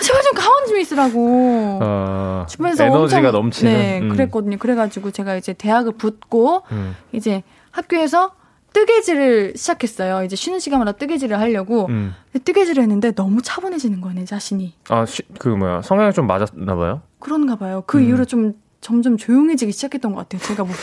[0.00, 2.46] 제발 좀 가만히 좀 있으라고 아...
[2.48, 4.08] 주변에서 에너지가 엄청, 넘치는 네 음.
[4.10, 4.58] 그랬거든요.
[4.58, 6.94] 그래가지고 제가 이제 대학을 붙고 음.
[7.12, 7.42] 이제
[7.72, 8.32] 학교에서
[8.72, 10.24] 뜨개질을 시작했어요.
[10.24, 12.14] 이제 쉬는 시간마다 뜨개질을 하려고 음.
[12.44, 14.74] 뜨개질을 했는데 너무 차분해지는 거네 요 자신이.
[14.88, 17.02] 아그 뭐야 성향이 좀 맞았나 봐요?
[17.18, 17.82] 그런가 봐요.
[17.86, 18.04] 그 음.
[18.04, 20.42] 이후로 좀 점점 조용해지기 시작했던 것 같아요.
[20.42, 20.78] 제가 보기엔.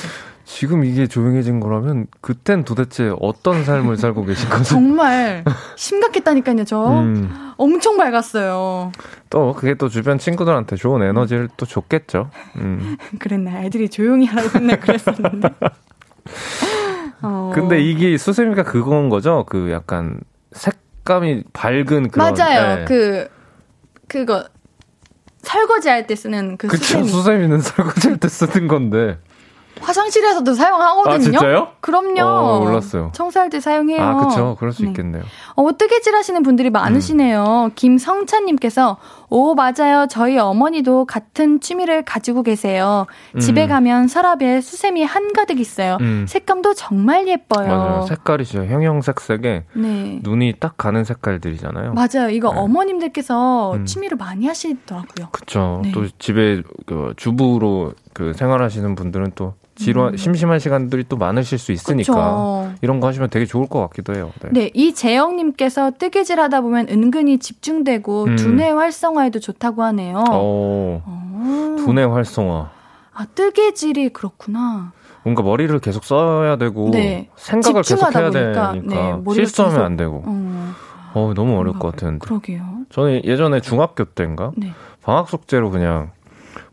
[0.51, 4.63] 지금 이게 조용해진 거라면 그땐 도대체 어떤 삶을 살고 계신 거죠?
[4.63, 5.45] 정말
[5.75, 6.65] 심각했다니까요.
[6.65, 7.51] 저 음.
[7.55, 8.91] 엄청 밝았어요.
[9.29, 12.31] 또 그게 또 주변 친구들한테 좋은 에너지를 또 줬겠죠.
[12.55, 12.97] 음.
[13.19, 15.49] 그랬나 애들이 조용히 하라고 맨날 그랬었는데.
[17.21, 17.51] 어.
[17.53, 19.45] 근데 이게 수세미가 그건 거죠?
[19.47, 20.19] 그 약간
[20.53, 22.75] 색감이 밝은 그런 맞아요.
[22.77, 22.85] 네.
[22.85, 23.27] 그
[24.07, 24.45] 그거
[25.43, 27.07] 설거지 할 때 쓰는 그 그쵸, 수세미.
[27.07, 29.19] 수세미는 설거지 할 때 쓰는 건데.
[29.81, 31.13] 화장실에서도 사용하거든요.
[31.13, 31.67] 아, 진짜요?
[31.81, 32.21] 그럼요.
[32.21, 33.11] 어, 몰랐어요.
[33.13, 34.01] 청소할 때 사용해요.
[34.01, 34.55] 아, 그렇죠.
[34.59, 34.89] 그럴 수 네.
[34.89, 35.23] 있겠네요.
[35.55, 37.65] 어, 뜨개질 하시는 분들이 많으시네요.
[37.65, 37.71] 음.
[37.75, 38.97] 김성찬님께서
[39.29, 40.07] 오, 맞아요.
[40.09, 43.05] 저희 어머니도 같은 취미를 가지고 계세요.
[43.35, 43.39] 음.
[43.39, 45.97] 집에 가면 서랍에 수세미 한가득 있어요.
[46.01, 46.25] 음.
[46.27, 47.67] 색감도 정말 예뻐요.
[47.67, 48.01] 맞아요.
[48.03, 50.19] 색깔이 진짜 형형색색에 네.
[50.23, 51.93] 눈이 딱 가는 색깔들이잖아요.
[51.93, 52.29] 맞아요.
[52.29, 52.59] 이거 네.
[52.59, 53.85] 어머님들께서 음.
[53.85, 55.29] 취미를 많이 하시더라고요.
[55.31, 55.81] 그렇죠.
[55.83, 55.91] 네.
[55.91, 60.17] 또 집에 그 주부로 그 생활하시는 분들은 또 지루한 음.
[60.17, 62.73] 심심한 시간들이 또 많으실 수 있으니까 그쵸.
[62.81, 64.31] 이런 거 하시면 되게 좋을 것 같기도 해요.
[64.43, 68.35] 네, 네 이재영님께서 뜨개질 하다 보면 은근히 집중되고 음.
[68.35, 70.17] 두뇌 활성화 에도 좋다고 하네요.
[70.31, 71.75] 오, 어.
[71.79, 72.69] 두뇌 활성화.
[73.13, 74.91] 아 뜨개질이 그렇구나.
[75.23, 77.29] 뭔가 머리를 계속 써야 되고 네.
[77.35, 80.23] 생각을 계속 해야 보니까, 되니까 네, 실수하면 계속, 안 되고.
[80.25, 80.73] 어.
[81.13, 82.19] 어 너무 어려울 것 같은데.
[82.19, 82.63] 그러게요.
[82.89, 84.73] 저는 예전에 중학교 때인가 네.
[85.03, 86.11] 방학 숙제로 그냥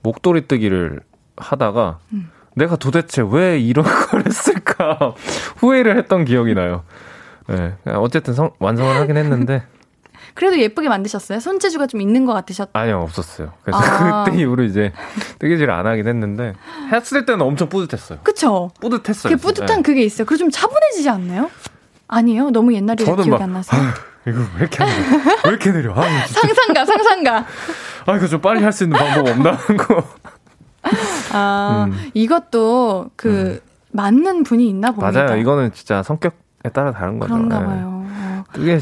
[0.02, 1.00] 목도리 뜨기를
[1.36, 2.30] 하다가 음.
[2.54, 5.14] 내가 도대체 왜 이런 걸 했을까
[5.58, 6.84] 후회를 했던 기억이 나요.
[7.48, 9.62] 네, 어쨌든 성, 완성을 하긴 했는데.
[10.36, 11.40] 그래도 예쁘게 만드셨어요?
[11.40, 12.68] 손재주가 좀 있는 것 같으셨?
[12.74, 13.52] 아니요, 없었어요.
[13.64, 14.24] 그래서 아.
[14.28, 14.92] 그때 이후로 이제
[15.38, 16.52] 뜨개질을 안 하긴 했는데
[16.92, 18.18] 했을 때는 엄청 뿌듯했어요.
[18.22, 18.70] 그쵸?
[18.80, 19.34] 뿌듯했어요.
[19.34, 19.82] 그 뿌듯한 네.
[19.82, 20.26] 그게 있어요.
[20.26, 21.50] 그리고 좀 차분해지지 않나요?
[22.06, 22.50] 아니에요?
[22.50, 23.74] 너무 옛날이라 기억이 막, 안 나서.
[24.28, 24.94] 이거 왜 이렇게 안 돼?
[25.44, 25.92] 왜 이렇게 느려?
[25.94, 27.46] 아, 상상가, 상상가.
[28.06, 29.56] 아, 이거 좀 빨리 할 수 있는 방법 없나?
[29.56, 30.04] 거.
[31.32, 32.10] 아, 음.
[32.14, 33.66] 이것도 그, 음.
[33.92, 35.22] 맞는 분이 있나 봅니다.
[35.24, 35.40] 맞아요.
[35.40, 36.36] 이거는 진짜 성격에
[36.74, 37.32] 따라 다른 거죠.
[37.32, 37.66] 그런가 네.
[37.66, 38.06] 봐요.
[38.06, 38.42] 네.
[38.52, 38.78] 그게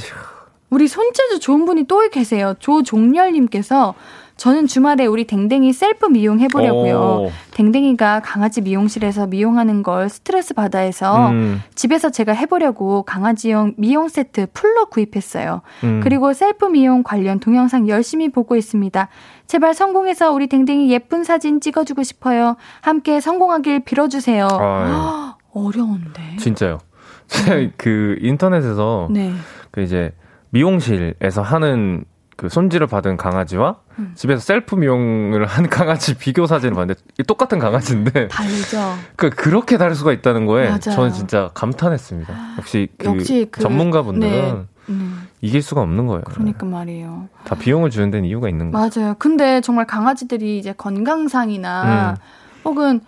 [0.74, 2.54] 우리 손재주 좋은 분이 또 계세요.
[2.58, 3.94] 조종렬님께서
[4.36, 6.98] 저는 주말에 우리 댕댕이 셀프 미용 해보려고요.
[6.98, 7.32] 오.
[7.52, 11.62] 댕댕이가 강아지 미용실에서 미용하는 걸 스트레스 받아 해서 음.
[11.76, 15.62] 집에서 제가 해보려고 강아지용 미용 세트 full로 구입했어요.
[15.84, 16.00] 음.
[16.02, 19.08] 그리고 셀프 미용 관련 동영상 열심히 보고 있습니다.
[19.46, 22.56] 제발 성공해서 우리 댕댕이 예쁜 사진 찍어주고 싶어요.
[22.80, 24.48] 함께 성공하길 빌어주세요.
[25.54, 26.36] 어려운데.
[26.40, 26.80] 진짜요.
[27.28, 27.72] 제가 음.
[27.78, 29.32] 그 인터넷에서 네.
[29.70, 30.12] 그 이제
[30.54, 32.04] 미용실에서 하는
[32.36, 34.12] 그 손질을 받은 강아지와 음.
[34.14, 38.94] 집에서 셀프 미용을 한 강아지 비교 사진을 봤는데 똑같은 강아지인데 다르죠.
[39.16, 40.78] 그 그렇게 다를 수가 있다는 거에 맞아요.
[40.80, 42.56] 저는 진짜 감탄했습니다.
[42.58, 44.64] 역시 그 역시 그, 전문가분들은 네.
[44.88, 45.28] 음.
[45.40, 46.22] 이길 수가 없는 거예요.
[46.24, 47.28] 그러니까 말이에요.
[47.44, 49.00] 다 비용을 주는 데는 이유가 있는 거죠.
[49.00, 49.14] 맞아요.
[49.18, 52.22] 근데 정말 강아지들이 이제 건강상이나 음.
[52.64, 53.00] 혹은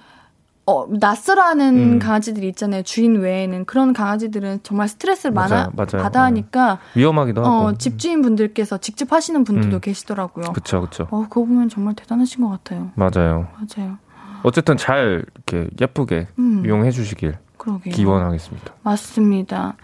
[0.69, 1.99] 어, 낯설어하는 음.
[2.01, 2.83] 강아지들이 있잖아요.
[2.83, 5.71] 주인 외에는 그런 강아지들은 정말 스트레스를 많아.
[5.77, 7.01] 받아 하니까 네.
[7.01, 9.81] 위험하기도 하고 어, 집주인 분들께서 직접 하시는 분들도 음.
[9.81, 10.53] 계시더라고요.
[10.53, 11.07] 그렇죠, 그렇죠.
[11.11, 12.91] 어, 그거 보면 정말 대단하신 것 같아요.
[12.97, 13.47] 맞아요.
[13.55, 13.99] 맞아요.
[14.43, 16.63] 어쨌든 잘 이렇게 예쁘게 음.
[16.67, 17.95] 이용해 주시길 그러게요.
[17.95, 18.75] 기원하겠습니다.
[18.83, 19.77] 맞습니다.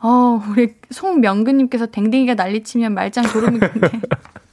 [0.00, 4.00] 어, 우리 송명근님께서 댕댕이가 난리치면 말짱 졸음이 건데.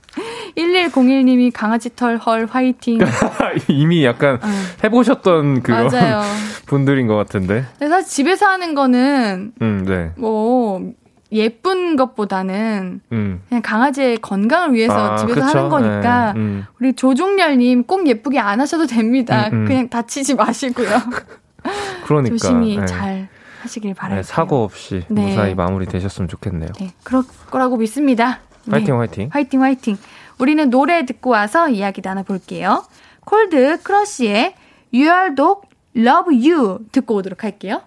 [0.57, 2.99] 1101님이 강아지 털 헐 화이팅.
[3.70, 4.47] 이미 약간 어.
[4.84, 5.74] 해보셨던 그
[6.68, 7.66] 분들인 것 같은데.
[7.80, 10.12] 사실 집에서 하는 거는 음, 네.
[10.18, 10.91] 뭐
[11.32, 13.41] 예쁜 것보다는 음.
[13.47, 15.57] 그냥 강아지의 건강을 위해서 아, 집에서 그쵸?
[15.57, 16.66] 하는 거니까 네, 음.
[16.80, 19.47] 우리 조종렬님 꼭 예쁘게 안 하셔도 됩니다.
[19.53, 19.66] 음, 음.
[19.66, 20.89] 그냥 다치지 마시고요.
[22.05, 22.86] 그러니까 조심히 네.
[22.86, 23.30] 잘
[23.62, 24.22] 하시길 바랄게요.
[24.22, 25.28] 네, 사고 없이 네.
[25.28, 26.72] 무사히 마무리 되셨으면 좋겠네요.
[26.80, 28.39] 네, 그럴 거라고 믿습니다.
[28.70, 29.30] 화이팅 화이팅.
[29.32, 29.97] 화이팅 화이팅.
[30.39, 32.84] 우리는 노래 듣고 와서 이야기 나눠볼게요.
[33.26, 34.53] 콜드 크러쉬의
[34.94, 35.62] Your Dog
[35.96, 37.82] Loves You 듣고 오도록 할게요.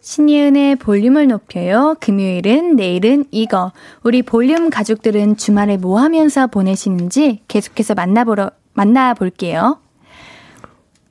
[0.00, 1.96] 신예은의 볼륨을 높여요.
[2.00, 3.72] 금요일은 내일은 이거.
[4.02, 9.80] 우리 볼륨 가족들은 주말에 뭐 하면서 보내시는지 계속해서 만나보러 만나볼게요.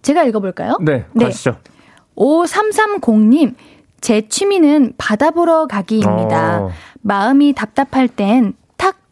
[0.01, 0.77] 제가 읽어볼까요?
[0.81, 1.25] 네, 네.
[1.25, 1.57] 가시죠.
[2.15, 3.55] 5330님,
[3.99, 6.63] 제 취미는 바다 보러 가기입니다.
[6.63, 6.71] 어.
[7.01, 8.53] 마음이 답답할 땐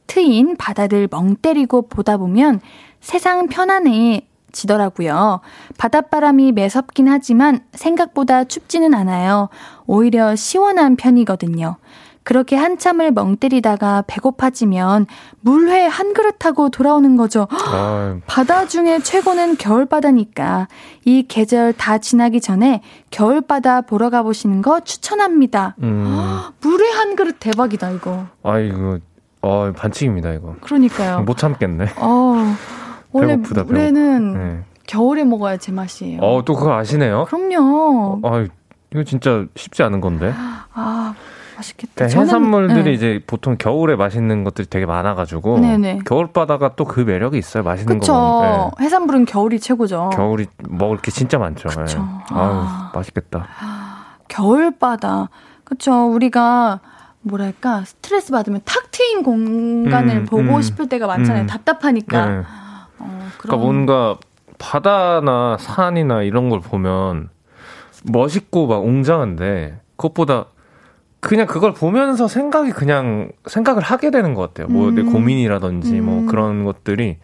[0.08, 2.62] 트인 바다를 멍 때리고 보다 보면
[3.02, 5.42] 세상 편안해지더라고요.
[5.78, 9.50] 바닷바람이 매섭긴 하지만 생각보다 춥지는 않아요.
[9.86, 11.78] 오히려 시원한 편이거든요.
[12.24, 15.06] 그렇게 한참을 멍 때리다가 배고파지면
[15.42, 17.48] 물회 한 그릇하고 돌아오는 거죠.
[17.52, 18.20] 아유.
[18.26, 20.68] 바다 중에 최고는 겨울바다니까.
[21.06, 22.82] 이 계절 다 지나기 전에
[23.12, 25.76] 겨울바다 보러 가보시는 거 추천합니다.
[25.84, 26.42] 음.
[26.62, 28.26] 물회 한 그릇 대박이다, 이거.
[28.42, 28.98] 아이고,
[29.46, 30.56] 어, 반칙입니다, 이거.
[30.62, 31.22] 그러니까요.
[31.22, 31.86] 못 참겠네.
[31.98, 32.56] 어,
[33.12, 34.60] 원래 배고프다, 물에는 네.
[34.88, 36.20] 겨울에 먹어야 제맛이에요.
[36.22, 37.26] 어, 또 그거 아시네요?
[37.26, 38.22] 그럼요.
[38.24, 38.46] 아,
[38.92, 40.34] 이거 진짜 쉽지 않은 건데.
[40.74, 41.14] 아,
[41.58, 41.92] 맛있겠다.
[42.08, 42.94] 그러니까 해산물들이 네.
[42.94, 46.00] 이제 보통 겨울에 맛있는 것들이 되게 많아가지고 네네.
[46.06, 47.64] 겨울 바다가 또 그 매력이 있어요.
[47.64, 48.14] 맛있는 그쵸.
[48.14, 48.72] 거.
[48.80, 48.84] 네.
[48.86, 50.10] 해산물은 겨울이 최고죠.
[50.14, 51.70] 겨울이 먹을 게 진짜 많죠.
[51.70, 52.00] 그쵸.
[52.00, 52.06] 네.
[52.32, 53.48] 아 맛있겠다.
[54.28, 55.30] 겨울 바다.
[55.64, 55.94] 그쵸.
[56.08, 56.82] 우리가
[57.26, 61.44] 뭐랄까 스트레스 받으면 탁 트인 공간을 음, 보고 음, 싶을 때가 많잖아요.
[61.44, 61.48] 음.
[61.48, 62.26] 답답하니까.
[62.26, 62.44] 네.
[63.00, 64.18] 어, 그러니까 뭔가
[64.60, 67.30] 바다나 산이나 이런 걸 보면
[68.04, 70.46] 멋있고 막 웅장한데 그것보다
[71.20, 74.72] 그냥 그걸 보면서 생각이 그냥 생각을 하게 되는 것 같아요.
[74.72, 75.12] 뭐내 음.
[75.12, 76.26] 고민이라든지 뭐 음.
[76.28, 77.18] 그런 것들이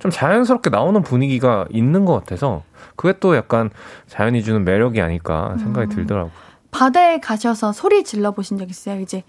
[0.00, 2.64] 좀 자연스럽게 나오는 분위기가 있는 것 같아서
[2.96, 3.70] 그게 또 약간
[4.08, 5.96] 자연이 주는 매력이 아닐까 생각이 음.
[5.96, 6.43] 들더라고요.
[6.78, 9.00] 바다에 가셔서 소리 질러 보신 적 있어요?
[9.00, 9.22] 이제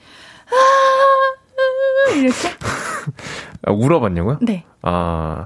[0.48, 2.50] 아, 이렇게
[3.68, 4.39] 아, 울어봤냐고요?
[4.41, 4.66] 네.
[4.82, 5.46] 아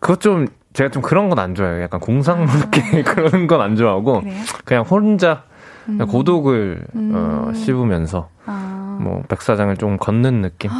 [0.00, 1.82] 그것 좀 제가 좀 그런 건 안 좋아해요.
[1.82, 3.02] 약간 공상스럽게 아.
[3.12, 4.40] 그런 건 안 좋아하고 그래요?
[4.64, 5.42] 그냥 혼자
[5.88, 5.98] 음.
[6.06, 7.12] 고독을 음.
[7.14, 8.98] 어, 씹으면서 아.
[9.02, 10.70] 뭐 백사장을 좀 걷는 느낌.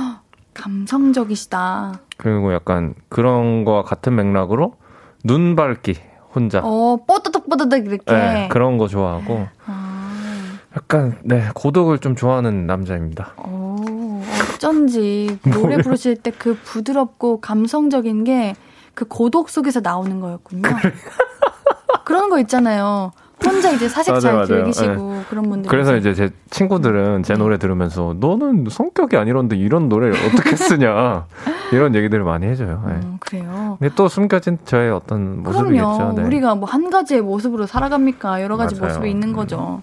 [0.54, 1.94] 감성적이시다.
[2.18, 4.74] 그리고 약간 그런 거와 같은 맥락으로
[5.24, 5.96] 눈 밟기
[6.34, 6.60] 혼자.
[6.62, 8.04] 어, 뽀드득 뽀드득 이렇게.
[8.14, 9.48] 네, 그런 거 좋아하고.
[9.66, 9.79] 아.
[10.76, 13.32] 약간 네 고독을 좀 좋아하는 남자입니다.
[13.38, 14.22] 오,
[14.54, 18.54] 어쩐지 노래 부르실 때 그 부드럽고 감성적인 게
[18.92, 20.62] 그 고독 속에서 나오는 거였군요.
[20.62, 20.92] 그래.
[22.04, 23.12] 그런 거 있잖아요.
[23.42, 24.46] 혼자 이제 사색 맞아요, 잘 맞아요.
[24.46, 25.24] 즐기시고 네.
[25.30, 25.70] 그런 분들.
[25.70, 27.38] 그래서 이제 제 친구들은 제 네.
[27.38, 31.24] 노래 들으면서 너는 성격이 아니런데 이런 노래를 어떻게 쓰냐
[31.72, 32.82] 이런 얘기들을 많이 해줘요.
[32.86, 32.92] 네.
[32.94, 33.76] 음, 그래요.
[33.78, 36.14] 근데 또 숨겨진 저의 어떤 모습이겠죠.
[36.16, 36.22] 네.
[36.24, 38.42] 우리가 뭐 한 가지의 모습으로 살아갑니까?
[38.42, 38.88] 여러 가지 맞아요.
[38.92, 39.80] 모습이 있는 거죠.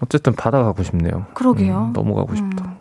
[0.00, 1.26] 어쨌든 바다 가고 싶네요.
[1.34, 1.86] 그러게요.
[1.88, 2.64] 음, 너무 가고 싶다.
[2.64, 2.76] 음.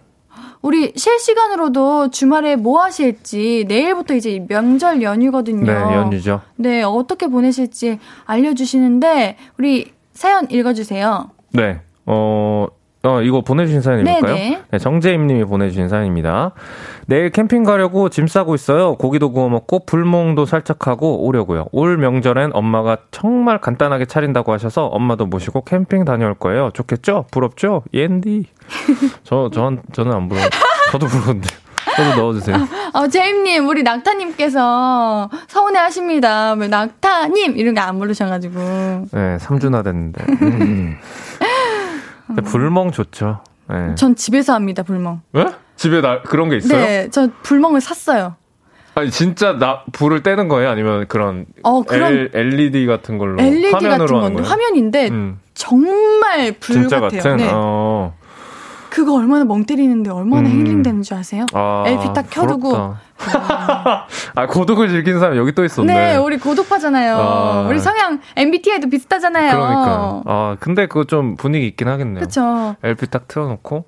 [0.61, 5.63] 우리 실시간으로도 주말에 뭐 하실지 내일부터 이제 명절 연휴거든요.
[5.63, 6.41] 네, 연휴죠.
[6.55, 11.29] 네, 어떻게 보내실지 알려주시는데 우리 사연 읽어주세요.
[11.51, 12.67] 네, 어
[13.05, 14.33] 어, 이거 보내주신 사연일까요?
[14.71, 16.51] 네, 정재임님이 보내주신 사연입니다.
[17.07, 18.95] 내일 캠핑 가려고 짐 싸고 있어요.
[18.95, 21.67] 고기도 구워 먹고 불멍도 살짝 하고 오려고요.
[21.71, 26.71] 올 명절엔 엄마가 정말 간단하게 차린다고 하셔서 엄마도 모시고 캠핑 다녀올 거예요.
[26.73, 27.25] 좋겠죠?
[27.31, 27.83] 부럽죠?
[27.93, 28.45] 옌디.
[29.23, 30.47] 저, 저, 저는 안 부러워.
[30.91, 31.47] 저도 부러운데.
[31.95, 32.57] 저도 넣어주세요.
[32.93, 36.53] 어, 제임님, 우리 낙타님께서 서운해 하십니다.
[36.53, 37.55] 왜 낙타님!
[37.57, 38.59] 이런 게 안 부르셔가지고.
[39.11, 40.25] 네, 3주나 됐는데.
[40.41, 40.97] 음.
[42.45, 43.41] 불멍 좋죠.
[43.69, 43.95] 네.
[43.95, 45.21] 전 집에서 합니다, 불멍.
[45.33, 45.45] 왜?
[45.75, 46.79] 집에 나, 그런 게 있어요?
[46.79, 48.35] 네, 저 불멍을 샀어요.
[48.95, 50.69] 아니 진짜 나 불을 떼는 거예요?
[50.69, 55.39] 아니면 그런, 어, 그런 L, LED 같은 걸로 LED 화면으로 같은 건데 화면인데 음.
[55.53, 57.21] 정말 불 진짜 같아요.
[57.21, 57.37] 같은?
[57.37, 57.49] 네.
[57.51, 58.15] 어.
[58.95, 60.55] 그거 얼마나 멍 때리는데 얼마나 음.
[60.55, 61.45] 힐링되는 줄 아세요?
[61.51, 62.73] 아, LP 딱 켜두고.
[64.35, 65.93] 아, 고독을 즐기는 사람 여기 또 있었네.
[65.93, 67.17] 네, 우리 고독파잖아요.
[67.17, 67.67] 아.
[67.67, 69.51] 우리 성향 MBTI도 비슷하잖아요.
[69.51, 70.21] 그러니까.
[70.25, 72.21] 아, 근데 그거 좀 분위기 있긴 하겠네요.
[72.21, 72.77] 그쵸.
[72.83, 73.83] LP 딱 틀어놓고.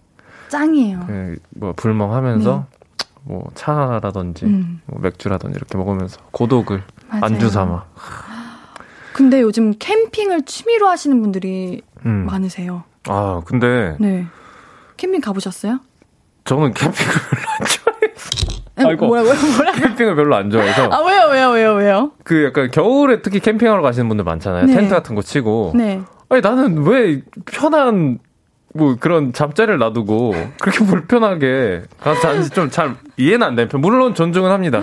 [0.49, 1.05] 짱이에요.
[1.07, 2.65] 그, 뭐, 불멍하면서.
[2.69, 2.77] 네.
[3.23, 4.81] 뭐 차라든지 음.
[4.85, 7.25] 뭐 맥주라든지 이렇게 먹으면서 고독을 맞아요.
[7.25, 7.83] 안주 삼아.
[9.11, 12.25] 근데 요즘 캠핑을 취미로 하시는 분들이 음.
[12.25, 12.83] 많으세요.
[13.09, 14.27] 아 근데 네.
[14.97, 15.79] 캠핑 가보셨어요?
[16.45, 18.89] 저는 캠핑을 별로 안 좋아해서.
[18.89, 19.71] 아이고, 뭐야, 뭐야, 뭐야?
[19.73, 20.89] 캠핑을 별로 안 좋아해서.
[20.91, 22.11] 아, 왜요, 왜요, 왜요, 왜요?
[22.23, 24.65] 그 약간 겨울에 특히 캠핑하러 가시는 분들 많잖아요.
[24.65, 24.73] 네.
[24.73, 25.73] 텐트 같은 거 치고.
[25.75, 26.01] 네.
[26.29, 28.19] 아니, 나는 왜 편한,
[28.73, 33.81] 뭐 그런 잡자를 놔두고 그렇게 불편하게 가서 자는지 좀 잘 이해는 안 되는 편.
[33.81, 34.81] 물론 존중은 합니다.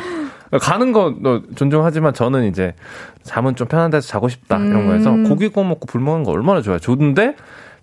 [0.60, 1.14] 가는 거
[1.56, 2.74] 존중하지만 저는 이제
[3.22, 5.28] 잠은 좀 편한 데서 자고 싶다 이런 거에서 음.
[5.28, 6.78] 고기 구워 먹고 불 먹는 거 얼마나 좋아요.
[6.78, 7.34] 좋은데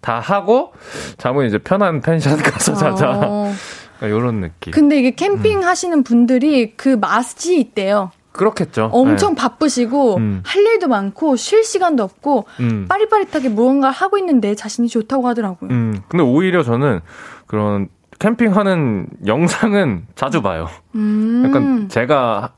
[0.01, 0.73] 다 하고
[1.17, 3.11] 잠은 이제 편한 펜션 가서 자자.
[3.23, 3.53] 어.
[4.01, 4.73] 이런 느낌.
[4.73, 5.63] 근데 이게 캠핑 음.
[5.63, 8.09] 하시는 분들이 그 맛이 있대요.
[8.31, 8.89] 그렇겠죠.
[8.91, 9.41] 엄청 네.
[9.41, 10.41] 바쁘시고 음.
[10.43, 12.85] 할 일도 많고 쉴 시간도 없고 음.
[12.89, 15.69] 빠릿빠릿하게 무언가를 하고 있는데 자신이 좋다고 하더라고요.
[15.69, 16.01] 음.
[16.07, 17.01] 근데 오히려 저는
[17.45, 17.89] 그런
[18.19, 20.67] 캠핑하는 영상은 자주 봐요.
[20.95, 21.43] 음.
[21.45, 22.53] 약간 제가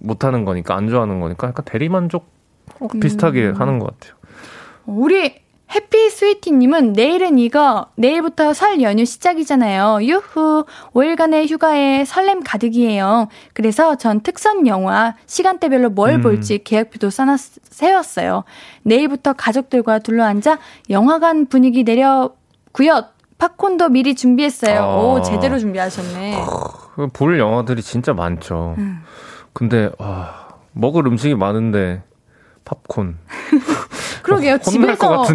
[0.00, 2.26] 못하는 거니까 안 좋아하는 거니까 약간 대리만족
[3.00, 3.54] 비슷하게 음.
[3.60, 4.18] 하는 것 같아요.
[4.84, 5.43] 우리
[5.74, 9.98] 해피 스위티님은 내일은 이거, 내일부터 설 연휴 시작이잖아요.
[10.02, 13.28] 유후, 5일간의 휴가에 설렘 가득이에요.
[13.54, 16.22] 그래서 전 특선 영화 시간대별로 뭘 음.
[16.22, 18.44] 볼지 계획표도 써놨, 세웠어요.
[18.82, 20.58] 내일부터 가족들과 둘러앉아
[20.90, 23.06] 영화관 분위기 내려고요.
[23.38, 24.80] 팝콘도 미리 준비했어요.
[24.80, 24.96] 아.
[24.96, 26.36] 오, 제대로 준비하셨네.
[27.12, 28.76] 볼 영화들이 진짜 많죠.
[28.78, 29.00] 음.
[29.52, 32.02] 근데, 와, 먹을 음식이 많은데,
[32.64, 33.18] 팝콘.
[34.22, 34.58] 그러게요.
[34.58, 35.26] 집에서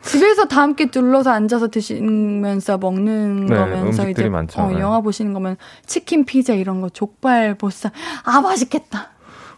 [0.00, 5.56] 집에서 다 함께 둘러서 앉아서 드시면서 먹는 네, 거면서 이제 어, 영화 보시는 거면
[5.86, 7.90] 치킨, 피자 이런 거 족발, 보쌈
[8.24, 9.10] 아 맛있겠다.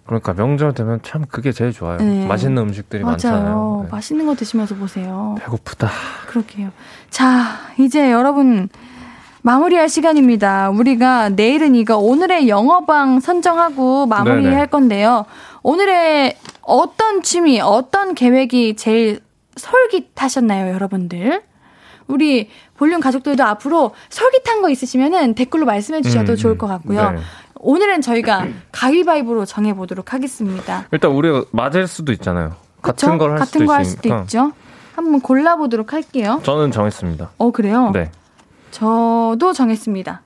[0.04, 1.98] 그러니까 명절 되면 참 그게 제일 좋아요.
[1.98, 2.26] 네.
[2.26, 3.12] 맛있는 음식들이 맞아요.
[3.12, 3.80] 많잖아요.
[3.84, 3.90] 네.
[3.92, 5.36] 맛있는 거 드시면서 보세요.
[5.38, 5.88] 배고프다.
[6.26, 6.70] 그러게요.
[7.10, 7.44] 자,
[7.78, 8.68] 이제 여러분
[9.42, 10.70] 마무리할 시간입니다.
[10.70, 15.26] 우리가 내일은 이거 오늘의 영어방 선정하고 마무리할 건데요.
[15.62, 19.20] 오늘의 어떤 취미, 어떤 계획이 제일
[19.56, 21.42] 솔깃하셨나요, 여러분들?
[22.06, 27.12] 우리 볼륨 가족들도 앞으로 솔깃한 거 있으시면은 댓글로 말씀해 주셔도 음, 좋을 것 같고요.
[27.12, 27.18] 네.
[27.56, 30.86] 오늘은 저희가 가위바위보로 정해 보도록 하겠습니다.
[30.92, 32.56] 일단 우리가 맞을 수도 있잖아요.
[32.80, 33.06] 그쵸?
[33.08, 34.52] 같은 걸 할 수도, 할 수도 있죠.
[34.96, 36.40] 한번 골라 보도록 할게요.
[36.42, 37.30] 저는 정했습니다.
[37.38, 37.90] 어, 그래요?
[37.92, 38.10] 네.
[38.70, 40.22] 저도 정했습니다.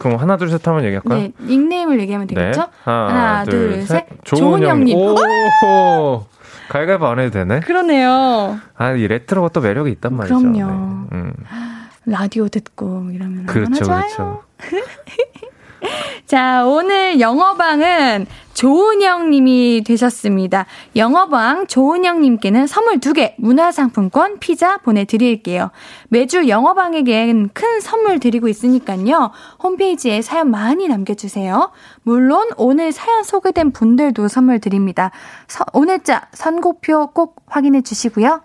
[0.00, 1.18] 그럼 하나 둘 셋 하면 얘기할까요?
[1.20, 2.34] 네, 닉네임을 얘기하면 네.
[2.34, 2.60] 되겠죠?
[2.62, 2.66] 네.
[2.84, 4.06] 하나, 하나, 둘, 둘 셋.
[4.24, 4.96] 좋은 형님.
[4.96, 6.24] 오!
[6.70, 7.60] 갈갈보 안 해도 되네?
[7.60, 8.58] 그러네요.
[8.76, 10.38] 아, 이 레트로가 또 매력이 있단 말이죠.
[10.38, 10.56] 그럼요.
[11.10, 11.16] 네.
[11.16, 11.32] 음.
[12.06, 14.42] 라디오 듣고 이러면 그렇죠, 그렇죠.
[16.26, 20.66] 자, 오늘 영어방은 조은영 님이 되셨습니다.
[20.94, 25.70] 영어방 조은영 님께는 선물 두 개, 문화상품권, 피자 보내드릴게요.
[26.08, 29.30] 매주 영어방에겐 큰 선물 드리고 있으니까요.
[29.62, 31.70] 홈페이지에 사연 많이 남겨주세요.
[32.02, 35.10] 물론 오늘 사연 소개된 분들도 선물 드립니다.
[35.48, 38.42] 서, 오늘 자 선곡표 꼭 확인해 주시고요.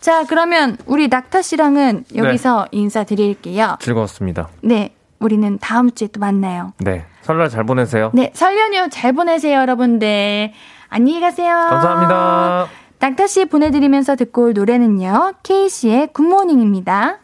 [0.00, 2.78] 자, 그러면 우리 낙타 씨랑은 여기서 네.
[2.78, 3.76] 인사드릴게요.
[3.80, 4.48] 즐거웠습니다.
[4.62, 4.92] 네.
[5.22, 6.72] 우리는 다음 주에 또 만나요.
[6.78, 7.04] 네.
[7.22, 8.10] 설날 잘 보내세요.
[8.14, 8.30] 네.
[8.34, 10.52] 설 연휴 잘 보내세요, 여러분들.
[10.88, 11.54] 안녕히 가세요.
[11.54, 12.66] 감사합니다.
[12.98, 15.34] 낙타 씨 보내드리면서 듣고 올 노래는요.
[15.42, 17.18] 케이시의 굿모닝입니다.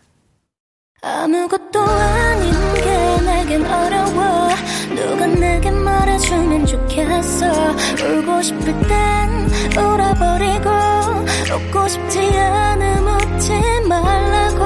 [1.03, 4.49] 아무것도 아닌 게 내겐 어려워
[4.95, 7.47] 누가 내게 말해주면 좋겠어
[8.05, 9.49] 울고 싶을 땐
[9.79, 10.69] 울어버리고
[11.55, 13.53] 웃고 싶지 않음 웃지
[13.89, 14.65] 말라고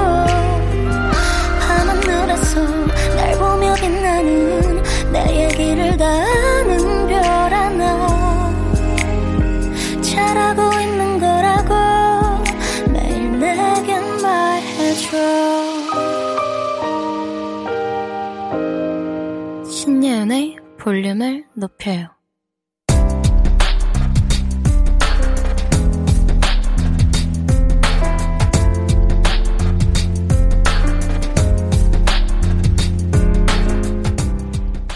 [20.83, 22.09] 볼륨을 높여요.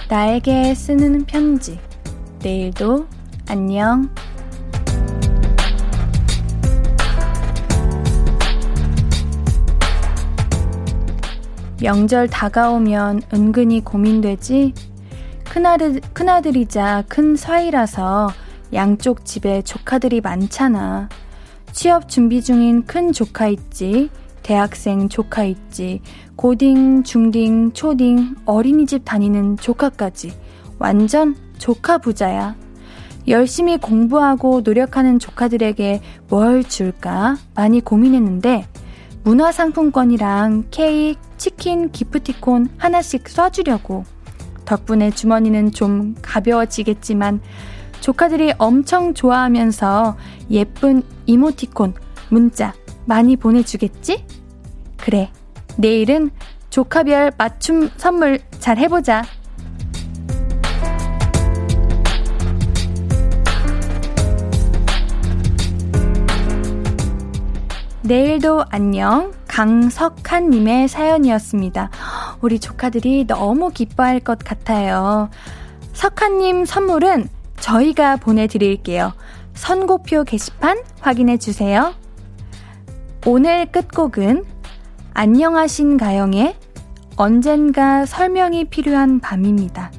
[0.09, 1.79] 나에게 쓰는 편지.
[2.43, 3.07] 내일도
[3.47, 4.13] 안녕.
[11.79, 14.73] 명절 다가오면 은근히 고민되지?
[15.49, 18.29] 큰아들, 큰아들이자 큰 사이라서
[18.73, 21.09] 양쪽 집에 조카들이 많잖아.
[21.71, 24.09] 취업 준비 중인 큰 조카 있지,
[24.43, 26.01] 대학생 조카 있지,
[26.35, 30.33] 고딩, 중딩, 초딩, 어린이집 다니는 조카까지.
[30.79, 32.55] 완전 조카 부자야.
[33.27, 38.67] 열심히 공부하고 노력하는 조카들에게 뭘 줄까 많이 고민했는데,
[39.23, 44.03] 문화상품권이랑 케이크, 치킨, 기프티콘 하나씩 쏴주려고.
[44.67, 47.39] 덕분에 주머니는 좀 가벼워지겠지만
[48.01, 50.17] 조카들이 엄청 좋아하면서
[50.51, 51.95] 예쁜 이모티콘,
[52.29, 52.73] 문자
[53.05, 54.25] 많이 보내주겠지?
[54.97, 55.31] 그래,
[55.77, 56.29] 내일은
[56.69, 59.23] 조카별 맞춤 선물 잘 해보자.
[68.01, 69.33] 내일도 안녕.
[69.57, 71.89] 강석한님의 사연이었습니다.
[72.41, 75.31] 우리 조카들이 너무 기뻐할 것 같아요.
[75.93, 77.27] 석한님 선물은
[77.59, 79.13] 저희가 보내드릴게요.
[79.55, 81.95] 선고표 게시판 확인해 주세요.
[83.25, 84.45] 오늘 끝곡은
[85.15, 86.55] 안녕하신 가영의
[87.15, 89.91] 언젠가 설명이 필요한 밤입니다.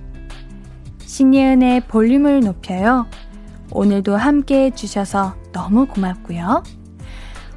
[1.00, 3.08] 신예은의 볼륨을 높여요.
[3.72, 6.62] 오늘도 함께 해주셔서 너무 고맙고요.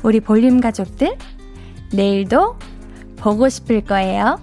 [0.02, 1.16] 우리 볼륨 가족들,
[1.92, 2.56] 내일도
[3.18, 4.40] 보고 싶을 거예요.